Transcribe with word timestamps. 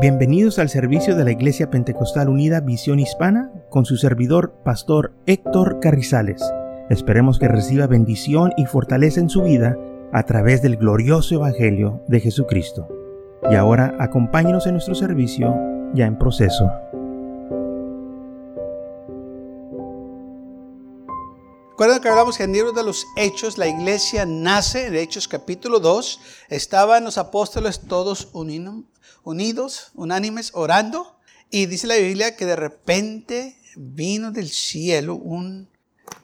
Bienvenidos 0.00 0.60
al 0.60 0.68
servicio 0.68 1.16
de 1.16 1.24
la 1.24 1.32
Iglesia 1.32 1.70
Pentecostal 1.70 2.28
Unida 2.28 2.60
Visión 2.60 3.00
Hispana 3.00 3.50
con 3.68 3.84
su 3.84 3.96
servidor, 3.96 4.54
Pastor 4.64 5.12
Héctor 5.26 5.80
Carrizales. 5.80 6.40
Esperemos 6.88 7.40
que 7.40 7.48
reciba 7.48 7.88
bendición 7.88 8.52
y 8.56 8.66
fortaleza 8.66 9.18
en 9.18 9.28
su 9.28 9.42
vida 9.42 9.76
a 10.12 10.22
través 10.22 10.62
del 10.62 10.76
glorioso 10.76 11.34
Evangelio 11.34 12.00
de 12.06 12.20
Jesucristo. 12.20 12.86
Y 13.50 13.56
ahora 13.56 13.96
acompáñenos 13.98 14.68
en 14.68 14.74
nuestro 14.74 14.94
servicio 14.94 15.52
ya 15.94 16.06
en 16.06 16.16
proceso. 16.16 16.70
Recuerden 21.70 22.00
que 22.00 22.08
hablamos 22.08 22.36
que 22.36 22.44
en 22.44 22.50
el 22.50 22.56
libro 22.56 22.72
de 22.72 22.84
los 22.84 23.04
Hechos 23.16 23.58
la 23.58 23.66
iglesia 23.66 24.26
nace, 24.26 24.86
en 24.86 24.94
Hechos 24.94 25.26
capítulo 25.26 25.80
2, 25.80 26.20
estaban 26.50 27.02
los 27.02 27.18
apóstoles 27.18 27.80
todos 27.80 28.28
unidos 28.32 28.84
unidos, 29.24 29.90
unánimes, 29.94 30.50
orando. 30.54 31.18
Y 31.50 31.66
dice 31.66 31.86
la 31.86 31.96
Biblia 31.96 32.36
que 32.36 32.46
de 32.46 32.56
repente 32.56 33.56
vino 33.76 34.32
del 34.32 34.48
cielo 34.48 35.14
un 35.14 35.68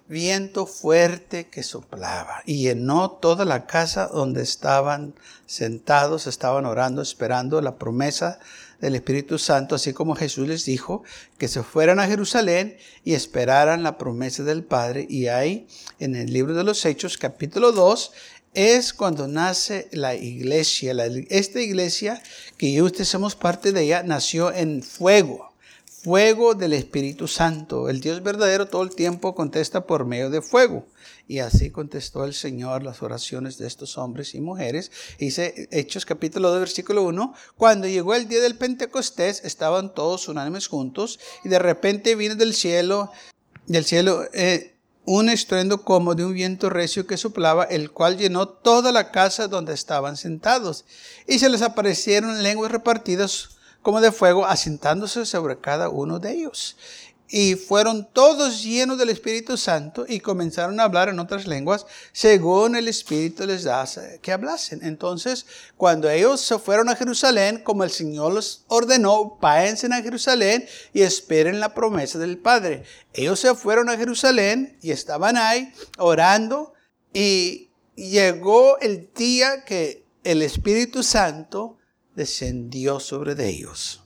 viento 0.06 0.66
fuerte 0.66 1.48
que 1.48 1.62
soplaba 1.62 2.42
y 2.44 2.62
llenó 2.62 3.10
toda 3.10 3.44
la 3.44 3.66
casa 3.66 4.08
donde 4.08 4.42
estaban 4.42 5.14
sentados, 5.46 6.26
estaban 6.26 6.66
orando, 6.66 7.02
esperando 7.02 7.60
la 7.60 7.76
promesa 7.76 8.38
del 8.80 8.96
Espíritu 8.96 9.38
Santo, 9.38 9.74
así 9.74 9.92
como 9.92 10.14
Jesús 10.14 10.46
les 10.46 10.64
dijo 10.64 11.04
que 11.38 11.48
se 11.48 11.62
fueran 11.62 12.00
a 12.00 12.06
Jerusalén 12.06 12.76
y 13.02 13.14
esperaran 13.14 13.82
la 13.82 13.96
promesa 13.96 14.42
del 14.42 14.62
Padre. 14.62 15.06
Y 15.08 15.28
ahí, 15.28 15.66
en 15.98 16.16
el 16.16 16.32
libro 16.32 16.54
de 16.54 16.64
los 16.64 16.84
Hechos, 16.84 17.16
capítulo 17.16 17.72
2, 17.72 18.12
es 18.54 18.92
cuando 18.92 19.26
nace 19.26 19.88
la 19.92 20.14
iglesia. 20.14 20.94
esta 21.28 21.60
iglesia, 21.60 22.22
que 22.56 22.72
yo 22.72 22.84
y 22.84 22.86
usted 22.86 23.04
somos 23.04 23.34
parte 23.34 23.72
de 23.72 23.82
ella, 23.82 24.02
nació 24.02 24.52
en 24.52 24.82
fuego, 24.82 25.52
fuego 25.86 26.54
del 26.54 26.72
Espíritu 26.72 27.26
Santo. 27.26 27.88
El 27.88 28.00
Dios 28.00 28.22
verdadero 28.22 28.68
todo 28.68 28.82
el 28.82 28.94
tiempo 28.94 29.34
contesta 29.34 29.86
por 29.86 30.06
medio 30.06 30.30
de 30.30 30.40
fuego. 30.40 30.86
Y 31.26 31.38
así 31.38 31.70
contestó 31.70 32.24
el 32.24 32.34
Señor 32.34 32.82
las 32.82 33.02
oraciones 33.02 33.56
de 33.56 33.66
estos 33.66 33.96
hombres 33.96 34.34
y 34.34 34.40
mujeres. 34.40 34.92
Dice 35.18 35.68
Hechos 35.70 36.04
capítulo 36.04 36.50
2, 36.50 36.60
versículo 36.60 37.02
1, 37.04 37.34
cuando 37.56 37.88
llegó 37.88 38.14
el 38.14 38.28
día 38.28 38.42
del 38.42 38.56
Pentecostés, 38.56 39.42
estaban 39.44 39.94
todos 39.94 40.28
unánimes 40.28 40.68
juntos 40.68 41.18
y 41.42 41.48
de 41.48 41.58
repente 41.58 42.14
vino 42.14 42.34
del 42.34 42.54
cielo, 42.54 43.10
del 43.66 43.86
cielo, 43.86 44.24
eh, 44.34 44.73
un 45.06 45.28
estruendo 45.28 45.82
como 45.82 46.14
de 46.14 46.24
un 46.24 46.34
viento 46.34 46.70
recio 46.70 47.06
que 47.06 47.16
soplaba, 47.16 47.64
el 47.64 47.90
cual 47.90 48.16
llenó 48.16 48.48
toda 48.48 48.92
la 48.92 49.10
casa 49.10 49.48
donde 49.48 49.74
estaban 49.74 50.16
sentados. 50.16 50.84
Y 51.26 51.38
se 51.38 51.48
les 51.48 51.62
aparecieron 51.62 52.42
lenguas 52.42 52.72
repartidas 52.72 53.50
como 53.82 54.00
de 54.00 54.12
fuego, 54.12 54.46
asentándose 54.46 55.26
sobre 55.26 55.58
cada 55.58 55.90
uno 55.90 56.18
de 56.18 56.32
ellos 56.32 56.76
y 57.28 57.54
fueron 57.54 58.06
todos 58.12 58.62
llenos 58.62 58.98
del 58.98 59.08
Espíritu 59.08 59.56
Santo 59.56 60.04
y 60.06 60.20
comenzaron 60.20 60.78
a 60.78 60.84
hablar 60.84 61.08
en 61.08 61.18
otras 61.18 61.46
lenguas 61.46 61.86
según 62.12 62.76
el 62.76 62.86
Espíritu 62.86 63.46
les 63.46 63.64
da 63.64 63.84
que 64.20 64.32
hablasen. 64.32 64.80
Entonces, 64.82 65.46
cuando 65.76 66.08
ellos 66.10 66.40
se 66.40 66.58
fueron 66.58 66.88
a 66.88 66.96
Jerusalén, 66.96 67.62
como 67.64 67.82
el 67.82 67.90
Señor 67.90 68.32
los 68.32 68.64
ordenó, 68.68 69.38
váyanse 69.40 69.86
a 69.86 70.02
Jerusalén 70.02 70.66
y 70.92 71.02
esperen 71.02 71.60
la 71.60 71.74
promesa 71.74 72.18
del 72.18 72.38
Padre. 72.38 72.84
Ellos 73.12 73.40
se 73.40 73.54
fueron 73.54 73.88
a 73.88 73.96
Jerusalén 73.96 74.78
y 74.82 74.90
estaban 74.90 75.36
ahí 75.36 75.72
orando 75.98 76.74
y 77.12 77.70
llegó 77.96 78.78
el 78.80 79.10
día 79.14 79.64
que 79.64 80.04
el 80.24 80.42
Espíritu 80.42 81.02
Santo 81.02 81.78
descendió 82.14 83.00
sobre 83.00 83.32
ellos. 83.48 84.02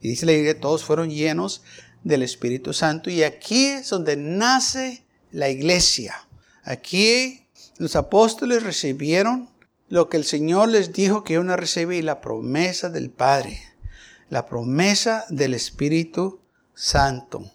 Y 0.00 0.08
dice 0.08 0.26
la 0.26 0.32
Biblia, 0.32 0.60
todos 0.60 0.84
fueron 0.84 1.10
llenos 1.10 1.62
del 2.06 2.22
Espíritu 2.22 2.72
Santo. 2.72 3.10
Y 3.10 3.24
aquí 3.24 3.66
es 3.66 3.90
donde 3.90 4.16
nace 4.16 5.02
la 5.32 5.48
iglesia. 5.48 6.14
Aquí 6.62 7.48
los 7.78 7.96
apóstoles 7.96 8.62
recibieron 8.62 9.50
lo 9.88 10.08
que 10.08 10.16
el 10.16 10.24
Señor 10.24 10.68
les 10.68 10.92
dijo 10.92 11.24
que 11.24 11.32
iban 11.32 11.50
a 11.50 11.56
recibir, 11.56 12.04
la 12.04 12.20
promesa 12.20 12.90
del 12.90 13.10
Padre, 13.10 13.60
la 14.30 14.46
promesa 14.46 15.24
del 15.30 15.52
Espíritu 15.52 16.40
Santo. 16.74 17.50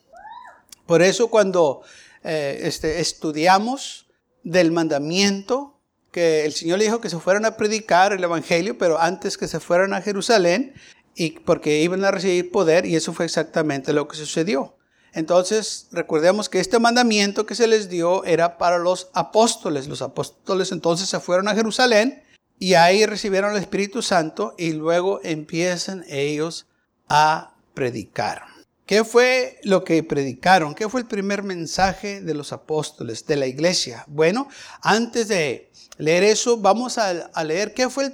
Por 0.85 1.01
eso 1.01 1.29
cuando 1.29 1.81
eh, 2.23 2.59
este, 2.63 2.99
estudiamos 2.99 4.07
del 4.43 4.73
mandamiento, 4.73 5.79
que 6.11 6.43
el 6.43 6.51
Señor 6.51 6.79
le 6.79 6.85
dijo 6.85 6.99
que 6.99 7.09
se 7.09 7.19
fueran 7.19 7.45
a 7.45 7.55
predicar 7.55 8.11
el 8.11 8.21
Evangelio, 8.21 8.77
pero 8.77 8.99
antes 8.99 9.37
que 9.37 9.47
se 9.47 9.61
fueran 9.61 9.93
a 9.93 10.01
Jerusalén, 10.01 10.73
y 11.15 11.31
porque 11.39 11.81
iban 11.81 12.03
a 12.05 12.11
recibir 12.11 12.51
poder 12.51 12.85
y 12.85 12.95
eso 12.95 13.13
fue 13.13 13.25
exactamente 13.25 13.93
lo 13.93 14.07
que 14.07 14.15
sucedió. 14.15 14.75
Entonces, 15.13 15.87
recordemos 15.91 16.47
que 16.47 16.59
este 16.59 16.79
mandamiento 16.79 17.45
que 17.45 17.55
se 17.55 17.67
les 17.67 17.89
dio 17.89 18.23
era 18.23 18.57
para 18.57 18.77
los 18.77 19.09
apóstoles. 19.13 19.87
Los 19.87 20.01
apóstoles 20.01 20.71
entonces 20.71 21.09
se 21.09 21.19
fueron 21.19 21.47
a 21.49 21.55
Jerusalén 21.55 22.23
y 22.59 22.75
ahí 22.75 23.05
recibieron 23.05 23.51
el 23.51 23.57
Espíritu 23.57 24.01
Santo 24.01 24.55
y 24.57 24.71
luego 24.71 25.19
empiezan 25.23 26.05
ellos 26.07 26.67
a 27.09 27.55
predicar. 27.73 28.50
¿Qué 28.91 29.05
fue 29.05 29.57
lo 29.63 29.85
que 29.85 30.03
predicaron? 30.03 30.75
¿Qué 30.75 30.89
fue 30.89 30.99
el 30.99 31.07
primer 31.07 31.43
mensaje 31.43 32.19
de 32.19 32.33
los 32.33 32.51
apóstoles, 32.51 33.25
de 33.25 33.37
la 33.37 33.47
iglesia? 33.47 34.03
Bueno, 34.05 34.49
antes 34.81 35.29
de 35.29 35.71
leer 35.97 36.25
eso, 36.25 36.57
vamos 36.57 36.97
a, 36.97 37.31
leer 37.45 37.73
qué 37.73 37.89
fue 37.89 38.13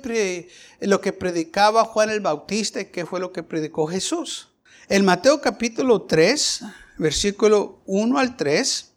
lo 0.82 1.02
que 1.02 1.14
predicaba 1.14 1.84
Juan 1.84 2.12
el 2.12 2.20
Bautista 2.20 2.80
y 2.80 2.86
qué 2.92 3.08
fue 3.08 3.20
lo 3.20 3.34
que 3.34 3.42
predicó 3.42 3.88
Jesús. 3.88 4.50
En 4.88 5.04
Mateo 5.04 5.42
capítulo 5.42 6.04
3, 6.04 6.66
versículo 7.00 7.82
1 7.88 8.20
al 8.20 8.38
3, 8.38 8.92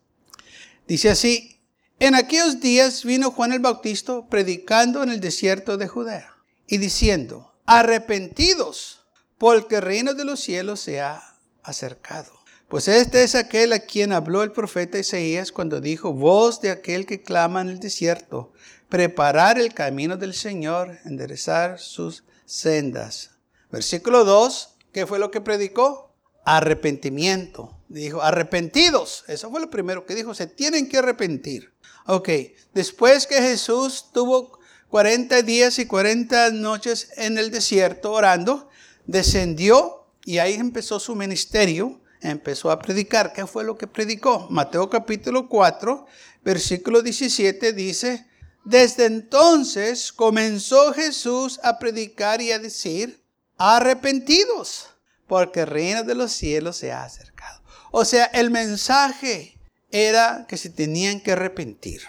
dice 0.87 1.09
así, 1.09 1.63
en 1.99 2.15
aquellos 2.15 2.61
días 2.61 3.07
vino 3.07 3.31
Juan 3.31 3.55
el 3.55 3.61
Bautista 3.61 4.21
predicando 4.29 5.03
en 5.03 5.09
el 5.09 5.21
desierto 5.21 5.79
de 5.79 5.89
Judea 5.89 6.31
y 6.67 6.77
diciendo, 6.77 7.55
arrepentidos, 7.65 9.01
porque 9.39 9.77
el 9.77 9.83
reino 9.83 10.13
de 10.13 10.27
los 10.27 10.41
cielos 10.41 10.81
se 10.81 11.01
ha 11.01 11.30
acercado. 11.63 12.41
Pues 12.69 12.87
este 12.87 13.25
es 13.25 13.35
aquel 13.35 13.73
a 13.73 13.81
quien 13.81 14.13
habló 14.13 14.45
el 14.45 14.53
profeta 14.53 14.99
Isaías 14.99 15.51
cuando 15.51 15.81
dijo, 15.81 16.13
voz 16.13 16.61
de 16.61 16.71
aquel 16.71 17.05
que 17.05 17.21
clama 17.21 17.63
en 17.63 17.69
el 17.69 17.81
desierto, 17.81 18.53
preparar 18.89 19.59
el 19.59 19.75
camino 19.75 20.17
del 20.17 20.35
Señor, 20.35 20.99
enderezar 21.05 21.81
sus 21.81 22.23
sendas. 22.45 23.31
Versículo 23.73 24.25
2, 24.25 24.77
¿qué 24.93 25.05
fue 25.05 25.19
lo 25.19 25.33
que 25.33 25.41
predicó? 25.41 26.15
Arrepentimiento. 26.45 27.77
Dijo, 27.89 28.23
arrepentidos. 28.23 29.25
Eso 29.27 29.51
fue 29.51 29.61
lo 29.61 29.69
primero 29.69 30.07
que 30.07 30.15
dijo, 30.15 30.33
se 30.33 30.47
tienen 30.47 30.89
que 30.89 30.99
arrepentir. 30.99 31.73
Ok, 32.07 32.29
después 32.73 33.27
que 33.27 33.43
Jesús 33.43 34.11
tuvo 34.13 34.61
40 34.91 35.43
días 35.43 35.79
y 35.81 35.87
40 35.87 36.51
noches 36.51 37.11
en 37.17 37.37
el 37.37 37.51
desierto 37.51 38.13
orando, 38.13 38.69
descendió 39.07 40.00
y 40.31 40.39
ahí 40.39 40.55
empezó 40.55 41.01
su 41.01 41.17
ministerio, 41.17 42.01
empezó 42.21 42.71
a 42.71 42.79
predicar. 42.79 43.33
¿Qué 43.33 43.49
fue 43.49 43.65
lo 43.65 43.77
que 43.77 43.89
predicó? 43.89 44.47
Mateo 44.49 44.89
capítulo 44.89 45.49
4, 45.49 46.07
versículo 46.45 47.03
17 47.03 47.73
dice, 47.73 48.29
desde 48.65 49.07
entonces 49.07 50.13
comenzó 50.13 50.93
Jesús 50.93 51.59
a 51.65 51.81
predicar 51.81 52.41
y 52.41 52.53
a 52.53 52.61
decir, 52.61 53.25
arrepentidos, 53.59 54.91
porque 55.27 55.63
el 55.63 55.67
reino 55.67 56.05
de 56.05 56.15
los 56.15 56.31
cielos 56.31 56.77
se 56.77 56.93
ha 56.93 57.03
acercado. 57.03 57.61
O 57.91 58.05
sea, 58.05 58.27
el 58.27 58.53
mensaje 58.53 59.59
era 59.91 60.47
que 60.49 60.57
se 60.57 60.71
tenían 60.71 61.21
que 61.21 61.33
arrepentir. 61.33 62.03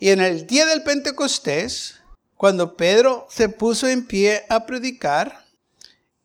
Y 0.00 0.08
en 0.08 0.22
el 0.22 0.46
día 0.46 0.64
del 0.64 0.82
Pentecostés, 0.82 1.96
cuando 2.38 2.74
Pedro 2.74 3.26
se 3.28 3.50
puso 3.50 3.86
en 3.86 4.06
pie 4.06 4.46
a 4.48 4.64
predicar, 4.64 5.43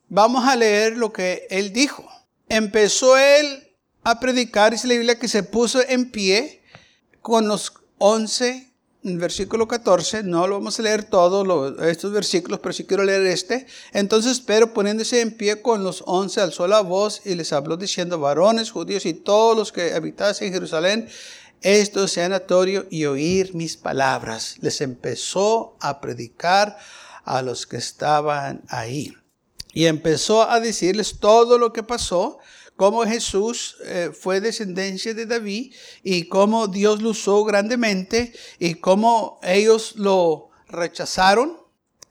vamos 0.09 0.45
a 0.47 0.55
leer 0.55 0.97
lo 0.97 1.13
que 1.13 1.47
él 1.49 1.71
dijo. 1.71 2.07
Empezó 2.49 3.17
él 3.17 3.75
a 4.03 4.19
predicar, 4.19 4.71
dice 4.71 4.87
la 4.87 4.95
Biblia 4.95 5.19
que 5.19 5.27
se 5.27 5.43
puso 5.43 5.81
en 5.87 6.11
pie 6.11 6.61
con 7.21 7.47
los 7.47 7.73
once 7.97 8.69
versículo 9.01 9.67
14, 9.67 10.23
no 10.23 10.45
lo 10.47 10.55
vamos 10.55 10.79
a 10.79 10.83
leer 10.83 11.03
todos 11.03 11.79
estos 11.83 12.11
versículos, 12.11 12.59
pero 12.59 12.73
sí 12.73 12.83
quiero 12.83 13.03
leer 13.03 13.25
este. 13.27 13.65
Entonces 13.93 14.39
Pedro 14.41 14.73
poniéndose 14.73 15.21
en 15.21 15.31
pie 15.31 15.61
con 15.61 15.83
los 15.83 16.03
once 16.05 16.41
alzó 16.41 16.67
la 16.67 16.81
voz 16.81 17.21
y 17.25 17.35
les 17.35 17.53
habló 17.53 17.77
diciendo, 17.77 18.19
varones 18.19 18.71
judíos 18.71 19.05
y 19.05 19.13
todos 19.13 19.57
los 19.57 19.71
que 19.71 19.93
habitasen 19.93 20.47
en 20.47 20.53
Jerusalén, 20.53 21.09
esto 21.61 22.07
sea 22.07 22.29
notorio 22.29 22.87
y 22.89 23.05
oír 23.05 23.53
mis 23.55 23.77
palabras. 23.77 24.55
Les 24.61 24.81
empezó 24.81 25.75
a 25.79 26.01
predicar 26.01 26.77
a 27.23 27.41
los 27.41 27.67
que 27.67 27.77
estaban 27.77 28.61
ahí. 28.69 29.13
Y 29.73 29.85
empezó 29.85 30.49
a 30.49 30.59
decirles 30.59 31.19
todo 31.19 31.57
lo 31.57 31.73
que 31.73 31.83
pasó 31.83 32.39
cómo 32.75 33.05
Jesús 33.05 33.75
eh, 33.83 34.11
fue 34.17 34.39
descendencia 34.39 35.13
de 35.13 35.25
David 35.25 35.73
y 36.01 36.29
cómo 36.29 36.67
Dios 36.67 37.01
lo 37.01 37.09
usó 37.09 37.43
grandemente 37.43 38.33
y 38.57 38.75
cómo 38.75 39.39
ellos 39.43 39.95
lo 39.97 40.49
rechazaron 40.69 41.57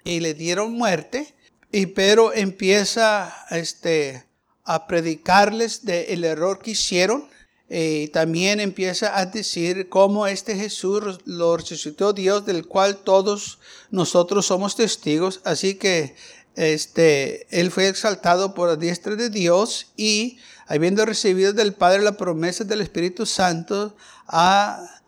y 0.04 0.20
le 0.20 0.34
dieron 0.34 0.72
muerte. 0.72 1.34
Y 1.72 1.86
Pedro 1.86 2.34
empieza 2.34 3.34
este, 3.50 4.24
a 4.64 4.86
predicarles 4.86 5.84
del 5.86 6.24
error 6.24 6.60
que 6.60 6.72
hicieron. 6.72 7.28
Y 7.70 8.08
también 8.08 8.60
empieza 8.60 9.18
a 9.18 9.26
decir 9.26 9.90
cómo 9.90 10.26
este 10.26 10.54
Jesús 10.54 11.18
lo 11.26 11.56
resucitó 11.56 12.14
Dios, 12.14 12.46
del 12.46 12.66
cual 12.66 12.98
todos 12.98 13.58
nosotros 13.90 14.46
somos 14.46 14.76
testigos. 14.76 15.40
Así 15.44 15.74
que 15.74 16.14
este, 16.54 17.46
él 17.50 17.70
fue 17.70 17.88
exaltado 17.88 18.54
por 18.54 18.68
la 18.68 18.76
diestra 18.76 19.14
de 19.16 19.30
Dios 19.30 19.92
y 19.96 20.38
habiendo 20.66 21.04
recibido 21.06 21.52
del 21.52 21.72
Padre 21.72 22.02
la 22.02 22.16
promesa 22.16 22.64
del 22.64 22.80
Espíritu 22.80 23.26
Santo, 23.26 23.96
ha, 24.26 25.00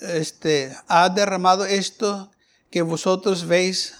este, 0.00 0.76
ha 0.88 1.08
derramado 1.08 1.64
esto 1.64 2.30
que 2.70 2.82
vosotros 2.82 3.46
veis 3.46 3.94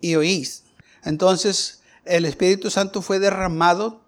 y 0.00 0.14
oís. 0.14 0.64
Entonces, 1.04 1.82
el 2.04 2.24
Espíritu 2.24 2.70
Santo 2.70 3.02
fue 3.02 3.18
derramado 3.18 4.04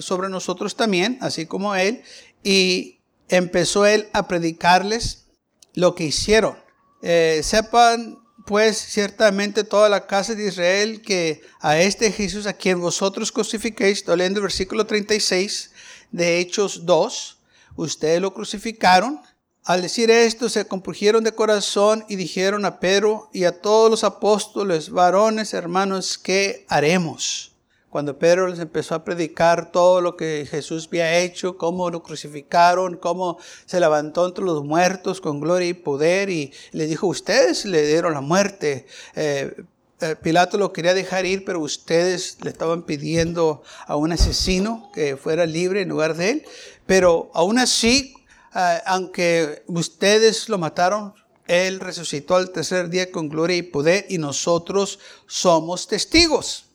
sobre 0.00 0.28
nosotros 0.28 0.76
también, 0.76 1.18
así 1.20 1.46
como 1.46 1.74
Él, 1.74 2.02
y 2.42 3.00
empezó 3.28 3.86
Él 3.86 4.08
a 4.12 4.28
predicarles 4.28 5.26
lo 5.74 5.94
que 5.94 6.04
hicieron. 6.04 6.56
Eh, 7.02 7.40
sepan 7.42 8.18
pues 8.46 8.78
ciertamente 8.78 9.64
toda 9.64 9.88
la 9.88 10.06
casa 10.06 10.34
de 10.34 10.48
Israel 10.48 11.02
que 11.02 11.42
a 11.60 11.78
este 11.78 12.10
Jesús 12.12 12.46
a 12.46 12.52
quien 12.52 12.80
vosotros 12.80 13.32
crucificáis, 13.32 13.98
estoy 13.98 14.18
leyendo 14.18 14.40
el 14.40 14.44
versículo 14.44 14.86
36 14.86 15.70
de 16.10 16.38
Hechos 16.38 16.84
2, 16.84 17.38
ustedes 17.76 18.20
lo 18.20 18.34
crucificaron 18.34 19.20
al 19.64 19.80
decir 19.80 20.10
esto, 20.10 20.48
se 20.48 20.66
compugieron 20.66 21.22
de 21.22 21.32
corazón 21.32 22.04
y 22.08 22.16
dijeron 22.16 22.64
a 22.64 22.80
Pedro 22.80 23.30
y 23.32 23.44
a 23.44 23.60
todos 23.60 23.88
los 23.88 24.02
apóstoles, 24.02 24.90
varones, 24.90 25.54
hermanos, 25.54 26.18
¿qué 26.18 26.66
haremos? 26.68 27.51
Cuando 27.92 28.18
Pedro 28.18 28.48
les 28.48 28.58
empezó 28.58 28.96
a 28.96 29.04
predicar 29.04 29.70
todo 29.70 30.00
lo 30.00 30.16
que 30.16 30.48
Jesús 30.50 30.88
había 30.88 31.20
hecho, 31.20 31.56
cómo 31.56 31.90
lo 31.90 32.02
crucificaron, 32.02 32.96
cómo 32.96 33.38
se 33.66 33.78
levantó 33.78 34.26
entre 34.26 34.44
los 34.44 34.64
muertos 34.64 35.20
con 35.20 35.38
gloria 35.38 35.68
y 35.68 35.74
poder, 35.74 36.28
y 36.28 36.52
les 36.72 36.88
dijo, 36.88 37.06
ustedes 37.06 37.64
le 37.64 37.86
dieron 37.86 38.14
la 38.14 38.20
muerte. 38.20 38.86
Eh, 39.14 39.54
eh, 40.00 40.16
Pilato 40.20 40.58
lo 40.58 40.72
quería 40.72 40.94
dejar 40.94 41.26
ir, 41.26 41.44
pero 41.44 41.60
ustedes 41.60 42.38
le 42.40 42.50
estaban 42.50 42.82
pidiendo 42.82 43.62
a 43.86 43.94
un 43.94 44.10
asesino 44.10 44.90
que 44.92 45.16
fuera 45.16 45.46
libre 45.46 45.82
en 45.82 45.90
lugar 45.90 46.16
de 46.16 46.30
él. 46.30 46.44
Pero 46.86 47.30
aún 47.34 47.60
así, 47.60 48.16
Ah, 48.54 48.82
aunque 48.84 49.62
ustedes 49.66 50.48
lo 50.50 50.58
mataron, 50.58 51.14
Él 51.46 51.80
resucitó 51.80 52.36
al 52.36 52.50
tercer 52.50 52.90
día 52.90 53.10
con 53.10 53.28
gloria 53.30 53.56
y 53.56 53.62
poder 53.62 54.04
y 54.10 54.18
nosotros 54.18 54.98
somos 55.26 55.88
testigos. 55.88 56.66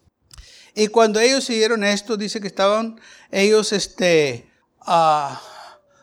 Y 0.79 0.89
cuando 0.89 1.19
ellos 1.19 1.45
siguieron 1.45 1.83
esto, 1.83 2.17
dice 2.17 2.39
que 2.39 2.45
estaban 2.45 3.01
ellos 3.31 3.73
este, 3.73 4.47
ah, 4.81 5.41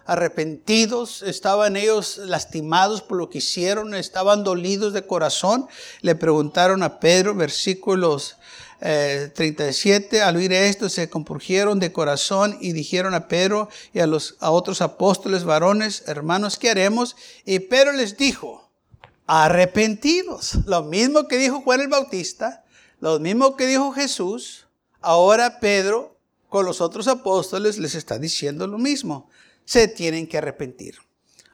arrepentidos, 0.04 1.22
estaban 1.22 1.76
ellos 1.76 2.18
lastimados 2.18 3.00
por 3.00 3.18
lo 3.18 3.30
que 3.30 3.38
hicieron, 3.38 3.94
estaban 3.94 4.42
dolidos 4.42 4.92
de 4.92 5.06
corazón. 5.06 5.68
Le 6.00 6.16
preguntaron 6.16 6.82
a 6.82 6.98
Pedro, 6.98 7.36
versículos 7.36 8.36
37, 8.80 10.16
eh, 10.16 10.22
al 10.22 10.34
oír 10.34 10.52
esto 10.52 10.88
se 10.88 11.08
compurgieron 11.08 11.78
de 11.78 11.92
corazón 11.92 12.58
y 12.60 12.72
dijeron 12.72 13.14
a 13.14 13.28
Pedro 13.28 13.68
y 13.92 14.00
a 14.00 14.08
los 14.08 14.34
a 14.40 14.50
otros 14.50 14.80
apóstoles 14.82 15.44
varones, 15.44 16.02
hermanos, 16.08 16.58
¿qué 16.58 16.70
haremos? 16.70 17.14
Y 17.44 17.60
Pedro 17.60 17.92
les 17.92 18.16
dijo, 18.16 18.72
arrepentidos. 19.28 20.56
Lo 20.66 20.82
mismo 20.82 21.28
que 21.28 21.38
dijo 21.38 21.60
Juan 21.60 21.80
el 21.80 21.88
Bautista, 21.88 22.64
lo 22.98 23.20
mismo 23.20 23.56
que 23.56 23.66
dijo 23.66 23.92
Jesús, 23.92 24.63
ahora 25.04 25.60
Pedro 25.60 26.18
con 26.48 26.64
los 26.64 26.80
otros 26.80 27.08
apóstoles 27.08 27.78
les 27.78 27.94
está 27.94 28.18
diciendo 28.18 28.66
lo 28.66 28.78
mismo. 28.78 29.28
Se 29.64 29.88
tienen 29.88 30.26
que 30.26 30.38
arrepentir. 30.38 30.98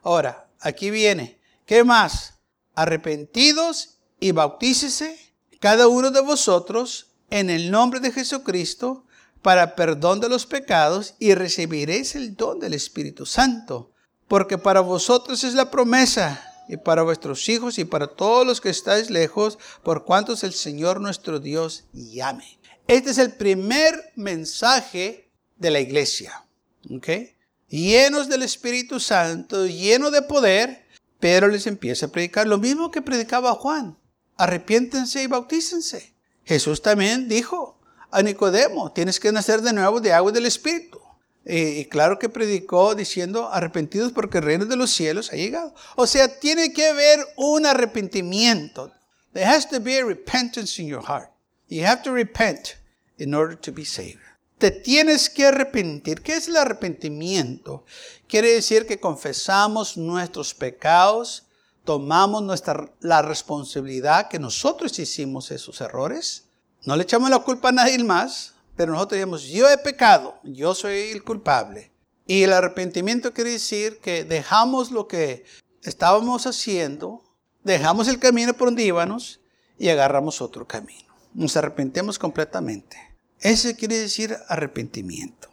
Ahora, 0.03 0.49
aquí 0.59 0.89
viene, 0.89 1.39
¿qué 1.65 1.83
más? 1.83 2.35
Arrepentidos 2.75 3.97
y 4.19 4.31
bautícese 4.31 5.17
cada 5.59 5.87
uno 5.87 6.11
de 6.11 6.21
vosotros 6.21 7.07
en 7.29 7.49
el 7.49 7.71
nombre 7.71 7.99
de 7.99 8.11
Jesucristo 8.11 9.05
para 9.41 9.75
perdón 9.75 10.19
de 10.19 10.29
los 10.29 10.45
pecados 10.45 11.15
y 11.19 11.33
recibiréis 11.33 12.15
el 12.15 12.35
don 12.35 12.59
del 12.59 12.73
Espíritu 12.73 13.25
Santo. 13.25 13.91
Porque 14.27 14.57
para 14.57 14.81
vosotros 14.81 15.43
es 15.43 15.55
la 15.55 15.71
promesa 15.71 16.41
y 16.67 16.77
para 16.77 17.03
vuestros 17.03 17.49
hijos 17.49 17.79
y 17.79 17.85
para 17.85 18.07
todos 18.07 18.45
los 18.45 18.61
que 18.61 18.69
estáis 18.69 19.09
lejos, 19.09 19.57
por 19.83 20.05
cuantos 20.05 20.43
el 20.43 20.53
Señor 20.53 21.01
nuestro 21.01 21.39
Dios 21.39 21.85
llame. 21.91 22.60
Este 22.87 23.11
es 23.11 23.17
el 23.17 23.31
primer 23.33 24.11
mensaje 24.15 25.29
de 25.57 25.71
la 25.71 25.79
iglesia. 25.79 26.45
¿okay? 26.89 27.35
Llenos 27.69 28.27
del 28.27 28.43
Espíritu 28.43 28.99
Santo, 28.99 29.65
lleno 29.65 30.11
de 30.11 30.21
poder, 30.21 30.85
pero 31.19 31.47
les 31.47 31.67
empieza 31.67 32.07
a 32.07 32.11
predicar 32.11 32.47
lo 32.47 32.57
mismo 32.57 32.91
que 32.91 33.01
predicaba 33.01 33.53
Juan. 33.53 33.97
Arrepiéntense 34.37 35.23
y 35.23 35.27
bautícense. 35.27 36.13
Jesús 36.43 36.81
también 36.81 37.29
dijo 37.29 37.79
a 38.09 38.21
Nicodemo, 38.21 38.91
tienes 38.91 39.19
que 39.19 39.31
nacer 39.31 39.61
de 39.61 39.73
nuevo 39.73 40.01
de 40.01 40.13
agua 40.13 40.31
y 40.31 40.33
del 40.33 40.47
Espíritu. 40.47 40.99
Y, 41.45 41.85
claro 41.85 42.19
que 42.19 42.29
predicó 42.29 42.93
diciendo, 42.93 43.49
arrepentidos 43.51 44.11
porque 44.11 44.37
el 44.37 44.43
reino 44.43 44.65
de 44.65 44.75
los 44.75 44.91
cielos 44.91 45.31
ha 45.31 45.35
llegado. 45.35 45.73
O 45.95 46.05
sea, 46.05 46.39
tiene 46.39 46.71
que 46.71 46.87
haber 46.87 47.19
un 47.35 47.65
arrepentimiento. 47.65 48.91
There 49.33 49.45
has 49.45 49.67
to 49.69 49.79
be 49.79 49.99
a 49.99 50.05
repentance 50.05 50.79
in 50.81 50.87
your 50.87 51.03
heart. 51.03 51.31
You 51.71 51.85
have 51.85 52.03
to 52.03 52.11
repent 52.11 52.77
in 53.17 53.33
order 53.33 53.55
to 53.55 53.71
be 53.71 53.85
saved. 53.85 54.19
Te 54.59 54.69
tienes 54.69 55.27
que 55.27 55.47
arrepentir. 55.47 56.21
¿Qué 56.21 56.33
es 56.33 56.47
el 56.47 56.57
arrepentimiento? 56.57 57.83
Quiere 58.27 58.51
decir 58.53 58.85
que 58.85 58.99
confesamos 58.99 59.97
nuestros 59.97 60.53
pecados 60.53 61.47
tomamos 61.83 62.43
nuestra, 62.43 62.91
la 62.99 63.21
responsabilidad 63.21 64.29
que 64.29 64.39
nosotros 64.39 64.97
hicimos 64.99 65.51
esos 65.51 65.81
errores. 65.81 66.45
No 66.85 66.95
le 66.95 67.03
echamos 67.03 67.29
la 67.29 67.39
culpa 67.39 67.69
a 67.69 67.73
nadie 67.73 68.01
más, 68.03 68.53
pero 68.75 68.93
nosotros 68.93 69.17
digamos, 69.17 69.43
yo 69.43 69.69
he 69.69 69.77
pecado, 69.77 70.39
yo 70.43 70.73
soy 70.73 71.11
el 71.11 71.23
culpable. 71.23 71.91
Y 72.27 72.43
el 72.43 72.53
arrepentimiento 72.53 73.33
quiere 73.33 73.51
decir 73.51 73.99
que 73.99 74.23
dejamos 74.23 74.91
lo 74.91 75.07
que 75.07 75.43
estábamos 75.83 76.45
haciendo, 76.45 77.23
dejamos 77.63 78.07
el 78.07 78.19
camino 78.19 78.53
por 78.53 78.67
donde 78.69 78.83
íbamos 78.83 79.39
y 79.77 79.89
agarramos 79.89 80.41
otro 80.41 80.67
camino. 80.67 81.10
Nos 81.33 81.57
arrepentemos 81.57 82.19
completamente. 82.19 82.97
Ese 83.39 83.75
quiere 83.75 83.97
decir 83.97 84.37
arrepentimiento. 84.47 85.49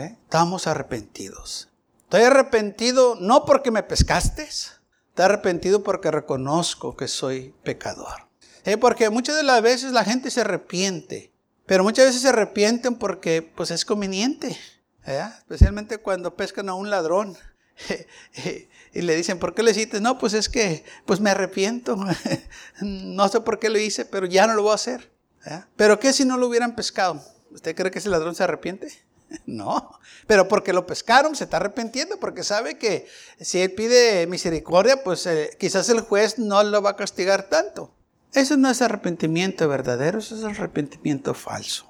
Estamos 0.00 0.66
arrepentidos. 0.66 1.68
Estoy 2.04 2.22
arrepentido 2.22 3.16
no 3.20 3.44
porque 3.44 3.70
me 3.70 3.82
pescaste, 3.82 4.42
Estoy 4.42 5.24
arrepentido 5.24 5.82
porque 5.82 6.10
reconozco 6.10 6.96
que 6.96 7.08
soy 7.08 7.54
pecador. 7.64 8.28
Eh, 8.64 8.76
porque 8.76 9.10
muchas 9.10 9.36
de 9.36 9.42
las 9.42 9.62
veces 9.62 9.92
la 9.92 10.04
gente 10.04 10.30
se 10.30 10.42
arrepiente, 10.42 11.32
pero 11.66 11.82
muchas 11.82 12.06
veces 12.06 12.22
se 12.22 12.28
arrepienten 12.28 12.94
porque 12.96 13.42
pues 13.42 13.70
es 13.70 13.84
conveniente. 13.84 14.56
Especialmente 15.04 15.98
cuando 15.98 16.36
pescan 16.36 16.68
a 16.68 16.74
un 16.74 16.90
ladrón 16.90 17.36
y 18.94 19.02
le 19.02 19.16
dicen, 19.16 19.38
¿por 19.38 19.54
qué 19.54 19.62
le 19.62 19.70
hiciste? 19.70 20.00
No, 20.00 20.18
pues 20.18 20.34
es 20.34 20.48
que 20.48 20.84
pues 21.06 21.20
me 21.20 21.30
arrepiento. 21.30 21.96
no 22.80 23.28
sé 23.28 23.40
por 23.40 23.58
qué 23.58 23.70
lo 23.70 23.78
hice, 23.78 24.04
pero 24.04 24.26
ya 24.26 24.46
no 24.46 24.54
lo 24.54 24.62
voy 24.62 24.72
a 24.72 24.76
hacer. 24.76 25.10
Pero 25.76 25.98
¿qué 25.98 26.12
si 26.12 26.24
no 26.24 26.36
lo 26.36 26.46
hubieran 26.48 26.74
pescado? 26.74 27.22
¿Usted 27.50 27.74
cree 27.74 27.90
que 27.90 27.98
ese 27.98 28.08
ladrón 28.08 28.34
se 28.34 28.44
arrepiente? 28.44 28.88
No, 29.46 29.98
pero 30.26 30.48
porque 30.48 30.72
lo 30.72 30.86
pescaron 30.86 31.36
se 31.36 31.44
está 31.44 31.58
arrepintiendo, 31.58 32.18
porque 32.18 32.42
sabe 32.42 32.78
que 32.78 33.06
si 33.38 33.60
él 33.60 33.72
pide 33.72 34.26
misericordia, 34.26 35.02
pues 35.04 35.26
eh, 35.26 35.50
quizás 35.58 35.88
el 35.90 36.00
juez 36.00 36.38
no 36.38 36.62
lo 36.62 36.80
va 36.80 36.90
a 36.90 36.96
castigar 36.96 37.50
tanto. 37.50 37.92
Eso 38.32 38.56
no 38.56 38.70
es 38.70 38.82
arrepentimiento 38.82 39.68
verdadero, 39.68 40.18
eso 40.18 40.36
es 40.36 40.44
arrepentimiento 40.44 41.34
falso. 41.34 41.86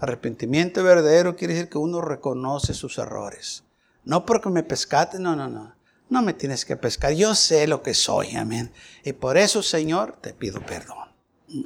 Arrepentimiento 0.00 0.82
verdadero 0.82 1.36
quiere 1.36 1.54
decir 1.54 1.68
que 1.68 1.78
uno 1.78 2.00
reconoce 2.00 2.74
sus 2.74 2.98
errores. 2.98 3.64
No 4.04 4.26
porque 4.26 4.48
me 4.48 4.62
pescaste, 4.62 5.18
no, 5.18 5.36
no, 5.36 5.48
no. 5.48 5.74
No 6.08 6.22
me 6.22 6.32
tienes 6.32 6.64
que 6.64 6.76
pescar, 6.76 7.12
yo 7.12 7.34
sé 7.34 7.66
lo 7.66 7.82
que 7.82 7.94
soy, 7.94 8.34
amén. 8.34 8.72
Y 9.04 9.12
por 9.12 9.36
eso, 9.36 9.62
Señor, 9.62 10.18
te 10.20 10.32
pido 10.32 10.60
perdón. 10.62 11.07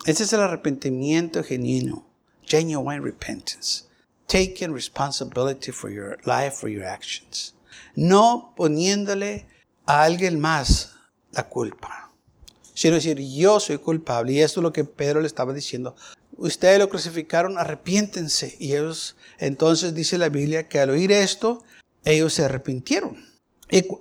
Ese 0.06 0.24
es 0.24 0.32
el 0.32 0.40
arrepentimiento 0.40 1.42
genuino, 1.42 2.06
genuine 2.46 3.00
repentance 3.00 3.92
taking 4.32 4.72
responsibility 4.72 5.70
for 5.70 5.90
your 5.90 6.16
life, 6.24 6.56
for 6.56 6.70
your 6.70 6.84
actions. 6.84 7.54
No 7.94 8.54
poniéndole 8.56 9.46
a 9.86 10.04
alguien 10.04 10.40
más 10.40 10.94
la 11.32 11.48
culpa, 11.50 12.10
sino 12.72 12.94
decir, 12.94 13.18
yo 13.18 13.60
soy 13.60 13.76
culpable. 13.76 14.32
Y 14.32 14.40
esto 14.40 14.60
es 14.60 14.62
lo 14.62 14.72
que 14.72 14.84
Pedro 14.84 15.20
le 15.20 15.26
estaba 15.26 15.52
diciendo. 15.52 15.94
Ustedes 16.38 16.78
lo 16.78 16.88
crucificaron, 16.88 17.58
arrepiéntense. 17.58 18.56
Y 18.58 18.72
ellos, 18.72 19.16
entonces 19.38 19.94
dice 19.94 20.16
la 20.16 20.30
Biblia 20.30 20.66
que 20.66 20.80
al 20.80 20.88
oír 20.88 21.12
esto, 21.12 21.62
ellos 22.04 22.32
se 22.32 22.44
arrepintieron. 22.44 23.31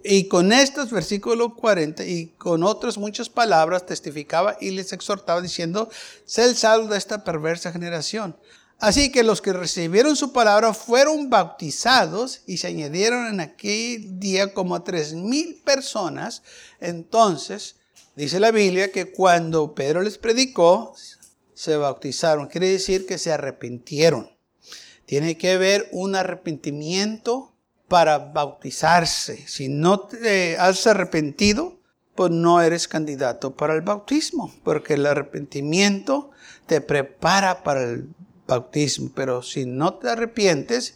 Y, 0.03 0.25
con 0.25 0.51
estos, 0.51 0.91
versículo 0.91 1.55
40, 1.55 2.03
y 2.05 2.27
con 2.37 2.61
otras 2.61 2.97
muchas 2.97 3.29
palabras 3.29 3.85
testificaba 3.85 4.57
y 4.59 4.71
les 4.71 4.91
exhortaba 4.91 5.39
diciendo, 5.39 5.89
sé 6.25 6.43
el 6.43 6.57
salvo 6.57 6.89
de 6.89 6.97
esta 6.97 7.23
perversa 7.23 7.71
generación. 7.71 8.35
Así 8.79 9.13
que 9.13 9.23
los 9.23 9.41
que 9.41 9.53
recibieron 9.53 10.17
su 10.17 10.33
palabra 10.33 10.73
fueron 10.73 11.29
bautizados 11.29 12.41
y 12.47 12.57
se 12.57 12.67
añadieron 12.67 13.27
en 13.27 13.39
aquel 13.39 14.19
día 14.19 14.53
como 14.53 14.83
tres 14.83 15.13
mil 15.13 15.61
personas. 15.63 16.43
Entonces, 16.81 17.77
dice 18.17 18.41
la 18.41 18.51
Biblia 18.51 18.91
que 18.91 19.13
cuando 19.13 19.73
Pedro 19.73 20.01
les 20.01 20.17
predicó, 20.17 20.95
se 21.53 21.77
bautizaron. 21.77 22.47
Quiere 22.47 22.67
decir 22.67 23.05
que 23.05 23.17
se 23.17 23.31
arrepintieron. 23.31 24.29
Tiene 25.05 25.37
que 25.37 25.51
haber 25.51 25.87
un 25.93 26.15
arrepentimiento 26.15 27.50
para 27.91 28.19
bautizarse. 28.19 29.45
Si 29.49 29.67
no 29.67 29.99
te 29.99 30.57
has 30.57 30.87
arrepentido, 30.87 31.77
pues 32.15 32.31
no 32.31 32.61
eres 32.61 32.87
candidato 32.87 33.57
para 33.57 33.73
el 33.73 33.81
bautismo, 33.81 34.49
porque 34.63 34.93
el 34.93 35.05
arrepentimiento 35.05 36.31
te 36.67 36.79
prepara 36.79 37.63
para 37.63 37.83
el 37.83 38.07
bautismo. 38.47 39.11
Pero 39.13 39.43
si 39.43 39.65
no 39.65 39.95
te 39.95 40.09
arrepientes, 40.09 40.95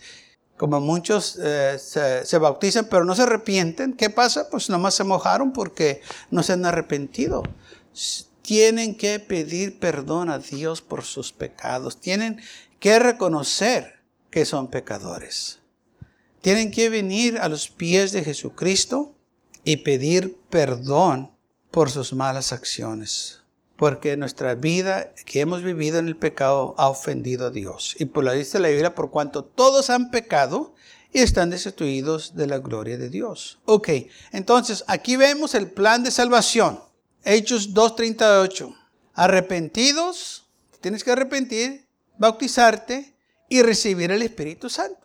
como 0.56 0.80
muchos 0.80 1.38
eh, 1.44 1.78
se, 1.78 2.38
bautizan 2.38 2.88
pero 2.90 3.04
no 3.04 3.14
se 3.14 3.24
arrepienten, 3.24 3.92
¿qué 3.92 4.10
pasa? 4.10 4.50
Pues 4.50 4.70
nomás 4.70 4.96
se 4.96 5.04
mojaron 5.04 5.52
porque 5.52 6.02
no 6.32 6.44
se 6.44 6.54
han 6.54 6.66
arrepentido. 6.66 7.44
Tienen 8.42 8.96
que 8.96 9.20
pedir 9.20 9.80
perdón 9.80 10.30
a 10.30 10.40
Dios 10.40 10.82
por 10.82 11.04
sus 11.04 11.34
pecados. 11.34 12.00
Tienen 12.00 12.40
que 12.80 13.00
reconocer 13.00 14.00
que 14.30 14.46
son 14.46 14.70
pecadores. 14.70 15.60
Tienen 16.46 16.70
que 16.70 16.90
venir 16.90 17.40
a 17.40 17.50
los 17.50 17.70
pies 17.70 18.12
de 18.12 18.24
Jesucristo 18.24 19.16
y 19.64 19.78
pedir 19.78 20.38
perdón 20.52 21.32
por 21.72 21.90
sus 21.90 22.14
malas 22.14 22.54
acciones. 22.54 23.42
Porque 23.78 24.16
nuestra 24.16 24.54
vida 24.54 25.12
que 25.26 25.40
hemos 25.40 25.64
vivido 25.64 25.98
en 25.98 26.08
el 26.08 26.16
pecado 26.16 26.76
ha 26.78 26.88
ofendido 26.88 27.48
a 27.48 27.50
Dios. 27.50 27.96
Y 27.98 28.06
por 28.06 28.24
la 28.24 28.34
dice 28.34 28.60
la 28.60 28.68
Biblia, 28.68 28.94
por 28.94 29.10
cuanto 29.10 29.44
todos 29.44 29.90
han 29.90 30.12
pecado 30.12 30.76
y 31.12 31.22
están 31.22 31.50
destituidos 31.50 32.36
de 32.36 32.46
la 32.46 32.60
gloria 32.60 33.00
de 33.00 33.10
Dios. 33.10 33.58
Ok, 33.66 33.90
entonces 34.32 34.84
aquí 34.86 35.16
vemos 35.16 35.56
el 35.56 35.72
plan 35.72 36.04
de 36.04 36.12
salvación. 36.12 36.80
Hechos 37.24 37.74
2.38. 37.74 38.72
Arrepentidos, 39.16 40.46
tienes 40.80 41.04
que 41.04 41.10
arrepentir, 41.10 41.88
bautizarte 42.20 43.16
y 43.50 43.64
recibir 43.64 44.12
el 44.12 44.22
Espíritu 44.22 44.70
Santo. 44.70 45.05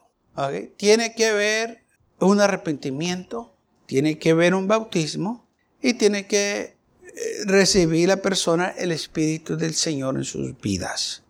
Tiene 0.77 1.15
que 1.15 1.27
haber 1.27 1.85
un 2.19 2.41
arrepentimiento, 2.41 3.55
tiene 3.87 4.19
que 4.19 4.31
haber 4.31 4.55
un 4.55 4.69
bautismo 4.69 5.47
y 5.83 5.95
tiene 5.95 6.27
que 6.27 6.61
eh, 6.61 7.45
recibir 7.45 8.09
la 8.09 8.23
persona 8.23 8.75
el 8.77 8.93
Espíritu 8.93 9.57
del 9.57 9.75
Señor 9.75 10.17
en 10.17 10.25
sus 10.25 10.59
vidas. 10.61 11.23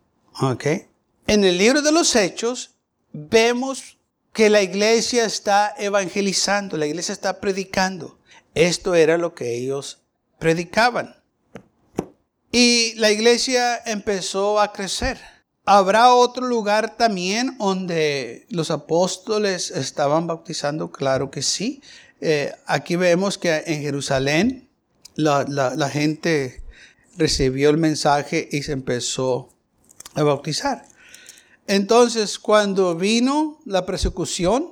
En 1.27 1.43
el 1.43 1.57
libro 1.57 1.81
de 1.81 1.91
los 1.91 2.15
Hechos 2.15 2.75
vemos 3.13 3.97
que 4.33 4.49
la 4.49 4.61
iglesia 4.61 5.25
está 5.25 5.73
evangelizando, 5.77 6.77
la 6.77 6.87
iglesia 6.87 7.13
está 7.13 7.39
predicando. 7.39 8.19
Esto 8.53 8.95
era 8.95 9.17
lo 9.17 9.33
que 9.33 9.55
ellos 9.55 10.01
predicaban. 10.39 11.15
Y 12.51 12.93
la 12.95 13.11
iglesia 13.11 13.77
empezó 13.85 14.59
a 14.59 14.73
crecer. 14.73 15.19
¿Habrá 15.65 16.13
otro 16.15 16.47
lugar 16.47 16.97
también 16.97 17.57
donde 17.59 18.47
los 18.49 18.71
apóstoles 18.71 19.69
estaban 19.69 20.25
bautizando? 20.25 20.91
Claro 20.91 21.29
que 21.29 21.43
sí. 21.43 21.81
Eh, 22.19 22.51
aquí 22.65 22.95
vemos 22.95 23.37
que 23.37 23.63
en 23.67 23.81
Jerusalén 23.81 24.69
la, 25.15 25.89
gente 25.89 26.63
recibió 27.15 27.69
el 27.69 27.77
mensaje 27.77 28.49
y 28.51 28.63
se 28.63 28.71
empezó 28.71 29.49
a 30.15 30.23
bautizar. 30.23 30.85
Entonces, 31.67 32.39
cuando 32.39 32.95
vino 32.95 33.59
la 33.65 33.85
persecución 33.85 34.67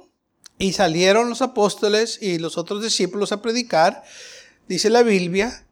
y 0.58 0.74
salieron 0.74 1.30
los 1.30 1.42
apóstoles 1.44 2.18
y 2.22 2.40
los 2.40 2.58
otros 2.58 2.82
discípulos 2.82 3.32
a 3.32 3.42
predicar, 3.42 4.04
dice 4.68 4.90
la 4.90 5.04
Biblia 5.04 5.66